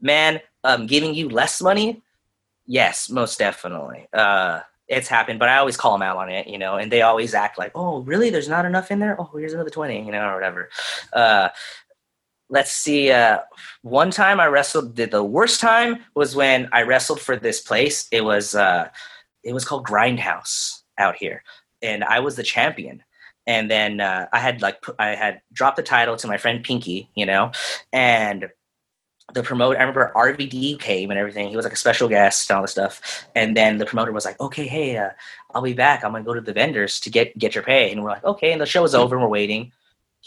[0.00, 2.02] man, um, giving you less money,
[2.66, 4.08] yes, most definitely.
[4.12, 7.02] Uh, it's happened, but I always call them out on it, you know, and they
[7.02, 8.30] always act like, "Oh, really?
[8.30, 9.20] There's not enough in there?
[9.20, 10.70] Oh, here's another twenty, you know, or whatever."
[11.12, 11.50] Uh,
[12.48, 13.10] let's see.
[13.10, 13.38] Uh,
[13.82, 14.96] one time I wrestled.
[14.96, 18.08] The, the worst time was when I wrestled for this place.
[18.10, 18.54] It was.
[18.54, 18.88] Uh,
[19.48, 21.42] it was called Grindhouse out here,
[21.82, 23.02] and I was the champion.
[23.46, 27.08] And then uh, I had like I had dropped the title to my friend Pinky,
[27.14, 27.50] you know,
[27.92, 28.50] and
[29.32, 29.78] the promoter.
[29.78, 31.48] I remember RVD came and everything.
[31.48, 33.26] He was like a special guest and all this stuff.
[33.34, 35.10] And then the promoter was like, "Okay, hey, uh,
[35.54, 36.04] I'll be back.
[36.04, 38.52] I'm gonna go to the vendors to get get your pay." And we're like, "Okay."
[38.52, 39.72] And the show is over, and we're waiting.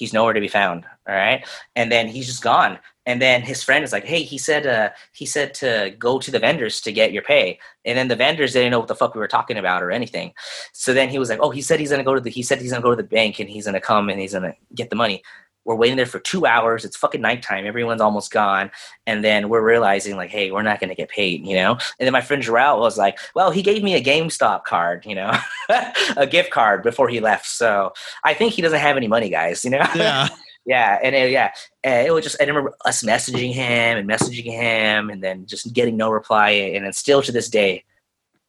[0.02, 0.86] He's nowhere to be found.
[1.08, 2.80] All right, and then he's just gone.
[3.06, 6.32] And then his friend is like, "Hey, he said uh, he said to go to
[6.32, 9.14] the vendors to get your pay." And then the vendors didn't know what the fuck
[9.14, 10.34] we were talking about or anything.
[10.74, 12.60] So then he was like, "Oh, he said he's gonna go to the he said
[12.60, 14.96] he's gonna go to the bank and he's gonna come and he's gonna get the
[14.96, 15.22] money."
[15.66, 16.86] We're waiting there for two hours.
[16.86, 17.66] It's fucking nighttime.
[17.66, 18.72] Everyone's almost gone.
[19.06, 21.72] And then we're realizing, like, hey, we're not going to get paid, you know?
[21.72, 25.16] And then my friend Gerald was like, well, he gave me a GameStop card, you
[25.16, 25.38] know,
[26.18, 27.46] a gift card before he left.
[27.46, 27.94] So
[28.24, 29.86] I think he doesn't have any money, guys, you know?
[29.96, 30.30] Yeah.
[30.66, 31.52] yeah, and it, yeah,
[31.84, 35.74] and it was just I remember us messaging him and messaging him, and then just
[35.74, 37.84] getting no reply, and then still to this day,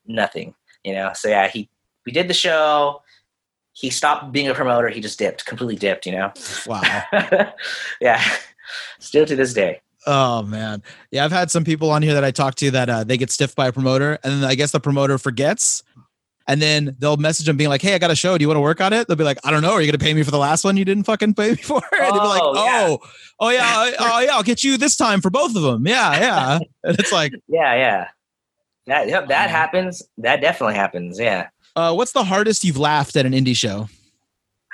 [0.07, 0.55] nothing.
[0.85, 1.69] You know, so yeah, he
[2.05, 3.03] we did the show.
[3.75, 4.89] He stopped being a promoter.
[4.89, 6.07] He just dipped, completely dipped.
[6.07, 6.33] You know.
[6.67, 6.83] Wow.
[8.01, 8.23] yeah,
[8.99, 9.81] still to this day.
[10.07, 11.25] Oh man, yeah.
[11.25, 13.55] I've had some people on here that I talk to that uh, they get stiffed
[13.57, 15.85] by a promoter, and then I guess the promoter forgets,
[16.49, 18.37] and then they'll message them being like, "Hey, I got a show.
[18.37, 19.73] Do you want to work on it?" They'll be like, "I don't know.
[19.73, 21.57] Are you going to pay me for the last one you didn't fucking pay me
[21.57, 22.87] for?" And they'll be like, Oh, yeah.
[22.89, 22.99] "Oh,
[23.39, 26.59] oh yeah, oh yeah, I'll get you this time for both of them." Yeah, yeah.
[26.83, 28.09] And it's like, Yeah, yeah.
[28.87, 30.03] That that Um, happens.
[30.19, 31.19] That definitely happens.
[31.21, 31.49] Yeah.
[31.75, 33.89] Uh, what's the hardest you've laughed at an indie show?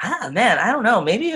[0.03, 1.01] Ah, man, I don't know.
[1.01, 1.35] Maybe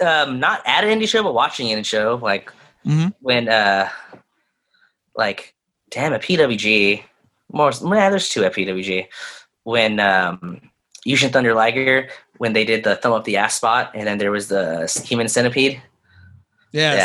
[0.00, 2.18] um, not at an indie show, but watching an indie show.
[2.22, 2.52] Like
[2.86, 3.14] Mhm.
[3.20, 3.88] when, uh,
[5.16, 5.54] like,
[5.90, 7.02] damn, at PWG,
[7.52, 9.06] more, yeah, there's two at PWG.
[9.62, 10.60] When um,
[11.06, 12.08] Jushin Thunder Liger,
[12.38, 15.28] when they did the thumb up the ass spot, and then there was the human
[15.28, 15.80] centipede.
[16.72, 16.96] Yes.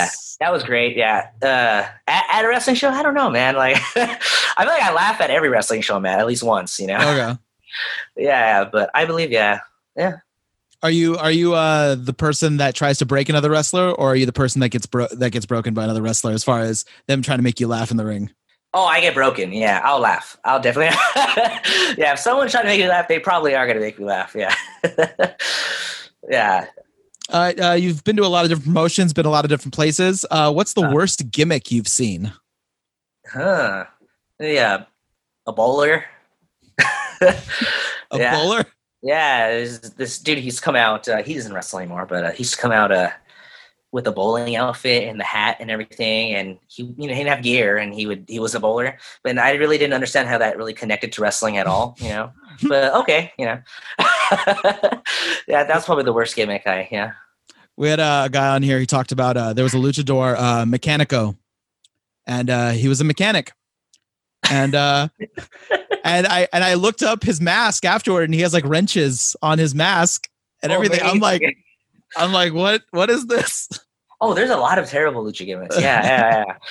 [0.42, 0.98] Yeah, that was great.
[0.98, 1.28] Yeah.
[1.42, 3.56] Uh, at, at a wrestling show, I don't know, man.
[3.56, 4.18] Like, I
[4.58, 6.98] feel like I laugh at every wrestling show, man, at least once, you know?
[6.98, 7.40] Okay.
[8.16, 9.60] Yeah, but I believe, yeah.
[9.96, 10.18] Yeah.
[10.82, 14.16] Are you are you uh the person that tries to break another wrestler, or are
[14.16, 16.32] you the person that gets bro- that gets broken by another wrestler?
[16.32, 18.32] As far as them trying to make you laugh in the ring.
[18.74, 19.52] Oh, I get broken.
[19.52, 20.38] Yeah, I'll laugh.
[20.46, 20.96] I'll definitely.
[21.98, 24.06] yeah, if someone's trying to make me laugh, they probably are going to make me
[24.06, 24.36] laugh.
[24.36, 24.54] Yeah.
[26.30, 26.68] yeah.
[27.32, 29.74] Uh, uh, you've been to a lot of different promotions, been a lot of different
[29.74, 30.24] places.
[30.30, 32.32] Uh, what's the worst gimmick you've seen?
[33.28, 33.86] Huh.
[34.40, 34.86] Yeah.
[35.48, 36.06] A bowler.
[38.12, 38.36] A Yeah.
[38.36, 38.66] bowler?
[39.02, 39.50] Yeah,
[39.98, 40.40] this dude.
[40.40, 41.08] He's come out.
[41.08, 43.12] Uh, he doesn't wrestle anymore, but uh, he's come out uh,
[43.94, 46.36] with a bowling outfit and the hat and everything.
[46.36, 48.98] And he, you know, he didn't have gear, and he would he was a bowler.
[49.24, 51.96] But I really didn't understand how that really connected to wrestling at all.
[52.00, 52.32] You know,
[52.68, 53.62] but okay, you know.
[55.48, 56.68] yeah, that's probably the worst gimmick.
[56.68, 57.14] I yeah.
[57.78, 58.80] We had a guy on here.
[58.80, 61.38] He talked about uh, there was a luchador uh, mechanico,
[62.28, 63.54] and uh, he was a mechanic,
[64.52, 65.08] and uh,
[66.18, 69.58] and I and I looked up his mask afterward, and he has like wrenches on
[69.60, 70.28] his mask
[70.62, 71.02] and Oh, everything.
[71.04, 71.42] I'm like.
[72.18, 72.82] I'm like, what?
[72.90, 73.70] What is this?
[74.20, 75.80] oh, there's a lot of terrible lucha gimmicks.
[75.80, 76.54] Yeah, yeah, yeah.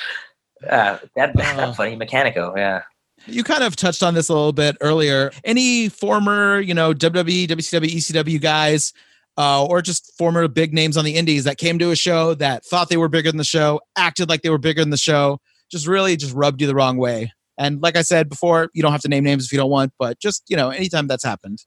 [0.68, 1.32] Uh, that Oh.
[1.36, 2.56] that's funny, Mechanico.
[2.56, 2.82] Yeah.
[3.26, 5.30] You kind of touched on this a little bit earlier.
[5.44, 8.92] Any former, you know, WWE, WCW, ECW guys,
[9.36, 12.64] uh, or just former big names on the indies that came to a show that
[12.64, 15.40] thought they were bigger than the show, acted like they were bigger than the show,
[15.70, 17.32] just really just rubbed you the wrong way.
[17.58, 19.92] And like I said before, you don't have to name names if you don't want,
[19.98, 21.58] but just you know, anytime that's happened.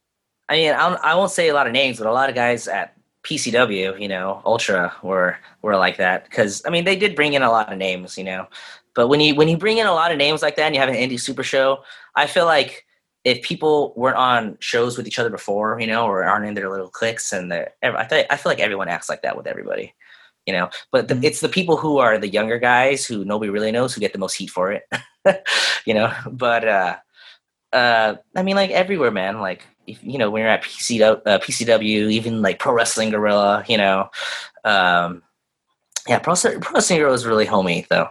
[0.49, 2.35] I mean, I, don't- I won't say a lot of names, but a lot of
[2.35, 7.15] guys at PCW, you know, Ultra were were like that because I mean they did
[7.15, 8.47] bring in a lot of names, you know.
[8.95, 10.81] But when you when you bring in a lot of names like that and you
[10.81, 11.83] have an indie super show,
[12.15, 12.85] I feel like
[13.23, 16.69] if people weren't on shows with each other before, you know, or aren't in their
[16.69, 17.67] little cliques, and I
[18.07, 19.93] feel, I feel like everyone acts like that with everybody,
[20.45, 20.69] you know.
[20.91, 21.23] But the, Mhm.
[21.23, 24.19] it's the people who are the younger guys who nobody really knows who get the
[24.19, 24.83] most heat for it,
[25.85, 26.11] you know.
[26.31, 26.95] But uh,
[27.73, 29.39] uh, I mean, like everywhere, man.
[29.39, 33.63] Like if, you know, when you're at PCW, uh, PCW, even like Pro Wrestling Guerrilla,
[33.67, 34.09] you know,
[34.65, 35.23] um,
[36.07, 38.09] yeah, Pro, Pro Wrestling Guerrilla is really homey though.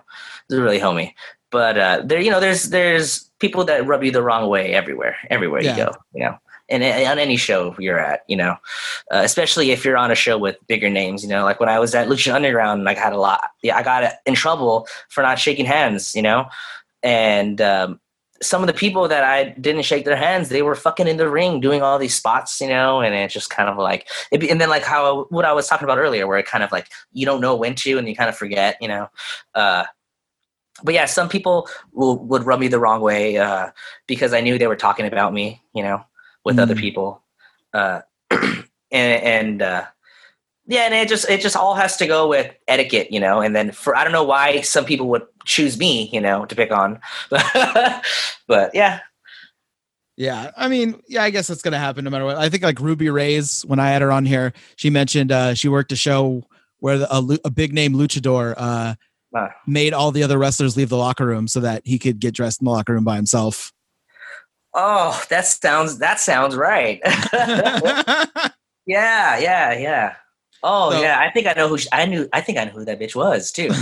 [0.49, 1.15] It's really homey.
[1.51, 5.17] But uh, there, you know, there's there's people that rub you the wrong way everywhere,
[5.31, 5.77] everywhere Yeah.
[5.77, 6.39] you go, you know.
[6.71, 8.53] And on any show you're at, you know,
[9.13, 11.79] uh, especially if you're on a show with bigger names, you know, like when I
[11.79, 15.39] was at Lucha Underground, I got a lot, yeah, I got in trouble for not
[15.39, 16.47] shaking hands, you know,
[17.03, 18.01] and um,
[18.43, 21.29] some of the people that I didn't shake their hands, they were fucking in the
[21.29, 24.61] ring doing all these spots, you know, and it just kind of like, it, and
[24.61, 27.27] then like how what I was talking about earlier, where it kind of like you
[27.27, 29.09] don't know when to, and you kind of forget, you know.
[29.55, 29.85] Uh,
[30.83, 33.71] but yeah, some people will, would rub me the wrong way uh,
[34.07, 36.03] because I knew they were talking about me, you know,
[36.45, 36.81] with other Mm.
[36.81, 37.23] people,
[37.75, 38.63] uh, and,
[38.93, 39.85] and uh,
[40.67, 43.41] yeah, and it just it just all has to go with etiquette, you know.
[43.41, 46.55] And then for I don't know why some people would choose me, you know, to
[46.55, 47.01] pick on,
[48.47, 49.01] but yeah,
[50.17, 52.37] Yeah, I mean, yeah, I guess that's gonna happen no matter what.
[52.37, 55.69] I think like Ruby Raze when I had her on here, she mentioned uh, she
[55.69, 56.43] worked a show
[56.79, 58.95] where the, a, a big name luchador uh,
[59.67, 62.61] made all the other wrestlers leave the locker room so that he could get dressed
[62.61, 63.73] in the locker room by himself.
[64.75, 67.01] Oh, that sounds that sounds right.
[68.87, 70.15] yeah, yeah, yeah.
[70.63, 72.29] Oh So- yeah, I think I know who she, I knew.
[72.33, 73.69] I think I know who that bitch was too.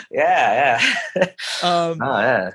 [0.10, 0.80] yeah,
[1.16, 1.24] yeah.
[1.62, 2.50] um, Oh yeah.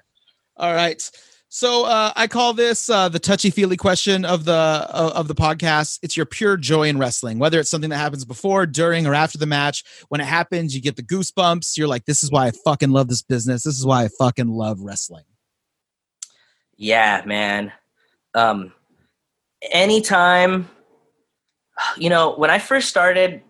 [0.58, 1.10] all right.
[1.50, 5.36] So uh, I call this uh, the touchy feely question of the uh, of the
[5.36, 6.00] podcast.
[6.02, 9.38] It's your pure joy in wrestling, whether it's something that happens before, during, or after
[9.38, 9.86] the match.
[10.10, 11.78] When it happens, you get the goosebumps.
[11.78, 13.64] You're like, "This is why I fucking love this business.
[13.64, 15.24] This is why I fucking love wrestling."
[16.78, 17.72] Yeah, man.
[18.34, 18.74] Um,
[19.72, 20.70] anytime,
[21.98, 23.42] you know, when I first started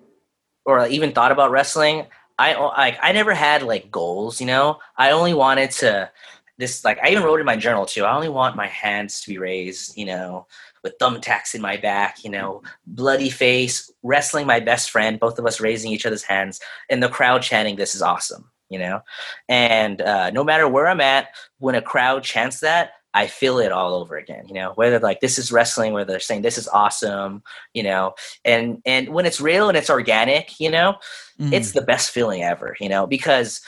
[0.65, 2.05] or even thought about wrestling,
[2.38, 4.39] I like I never had like goals.
[4.39, 6.11] You know, I only wanted to
[6.57, 8.03] this like I even wrote in my journal too.
[8.03, 10.47] I only want my hands to be raised, you know,
[10.84, 15.45] with thumbtacks in my back, you know, bloody face, wrestling my best friend, both of
[15.45, 16.59] us raising each other's hands,
[16.89, 19.01] and the crowd chanting, "This is awesome," you know.
[19.49, 23.72] And uh, no matter where I'm at, when a crowd chants that, I feel it
[23.72, 26.68] all over again, you know, whether like this is wrestling, whether they're saying this is
[26.68, 27.43] awesome,
[27.74, 28.13] you know,
[28.43, 30.95] and and when it's real and it's organic, you know,
[31.39, 31.53] mm.
[31.53, 33.61] it's the best feeling ever, you know, because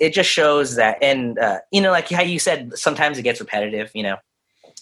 [0.00, 3.38] it just shows that and uh, you know, like how you said sometimes it gets
[3.38, 4.16] repetitive, you know.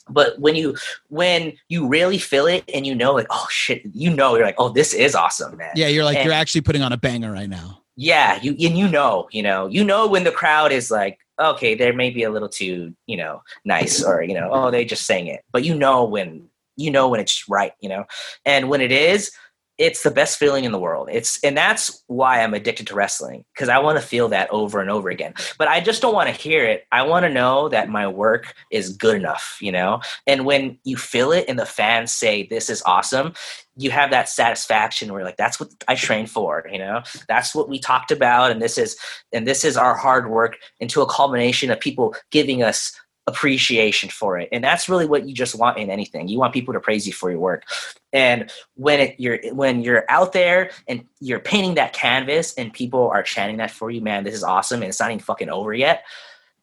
[0.09, 0.75] But when you
[1.09, 4.55] when you really feel it and you know like oh shit you know you're like
[4.57, 7.31] oh this is awesome man yeah you're like and, you're actually putting on a banger
[7.31, 10.91] right now yeah you and you know you know you know when the crowd is
[10.91, 14.71] like okay, they may be a little too, you know, nice or, you know, oh,
[14.71, 15.45] they just saying it.
[15.53, 18.05] But you know when you know when it's right, you know.
[18.47, 19.33] And when it is,
[19.79, 21.09] it's the best feeling in the world.
[21.11, 24.81] It's and that's why I'm addicted to wrestling because I want to feel that over
[24.81, 25.35] and over again.
[25.57, 26.85] But I just don't want to hear it.
[26.91, 30.01] I want to know that my work is good enough, you know?
[30.27, 33.35] And when you feel it and the fans say this is awesome,
[33.77, 37.03] you have that satisfaction where like that's what I trained for, you know?
[37.29, 38.99] That's what we talked about and this is
[39.33, 42.93] and this is our hard work into a culmination of people giving us
[43.29, 44.49] appreciation for it.
[44.51, 46.29] And that's really what you just want in anything.
[46.29, 47.65] You want people to praise you for your work.
[48.13, 53.09] And when it, you're when you're out there and you're painting that canvas and people
[53.11, 55.75] are chanting that for you man this is awesome and it's not even fucking over
[55.75, 56.05] yet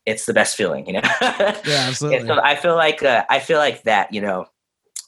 [0.06, 1.02] it's the best feeling you know?
[1.22, 4.48] Yeah absolutely so i feel like uh, i feel like that you know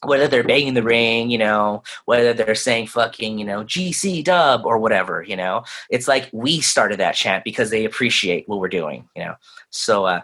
[0.03, 4.65] whether they're banging the ring, you know, whether they're saying fucking, you know, GC dub
[4.65, 8.67] or whatever, you know, it's like we started that chant because they appreciate what we're
[8.67, 9.35] doing, you know.
[9.71, 10.21] So uh,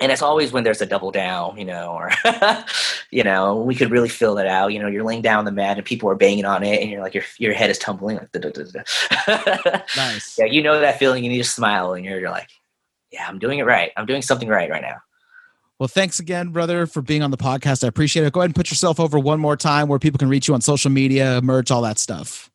[0.00, 2.10] and it's always when there's a double down, you know, or
[3.10, 4.72] you know, we could really fill that out.
[4.72, 7.00] You know, you're laying down the mat and people are banging on it, and you're
[7.00, 8.16] like your your head is tumbling.
[8.16, 10.36] Like, da, da, da, nice.
[10.38, 11.24] Yeah, you know that feeling.
[11.24, 12.50] and You to smile, and you're, you're like,
[13.12, 13.92] yeah, I'm doing it right.
[13.96, 14.96] I'm doing something right right now.
[15.78, 17.82] Well, thanks again, brother, for being on the podcast.
[17.84, 18.32] I appreciate it.
[18.32, 20.60] Go ahead and put yourself over one more time where people can reach you on
[20.60, 22.50] social media, merch, all that stuff.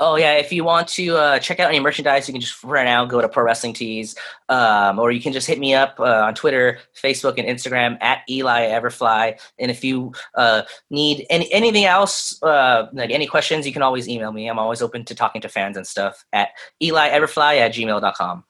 [0.00, 2.84] Oh yeah, if you want to uh, check out any merchandise, you can just right
[2.84, 4.16] now go to Pro Wrestling Tees,
[4.48, 8.22] um, or you can just hit me up uh, on Twitter, Facebook, and Instagram at
[8.28, 9.38] Eli Everfly.
[9.58, 14.08] And if you uh, need any anything else, uh, like any questions, you can always
[14.08, 14.48] email me.
[14.48, 16.50] I'm always open to talking to fans and stuff at
[16.82, 18.44] Eli Everfly at gmail.com.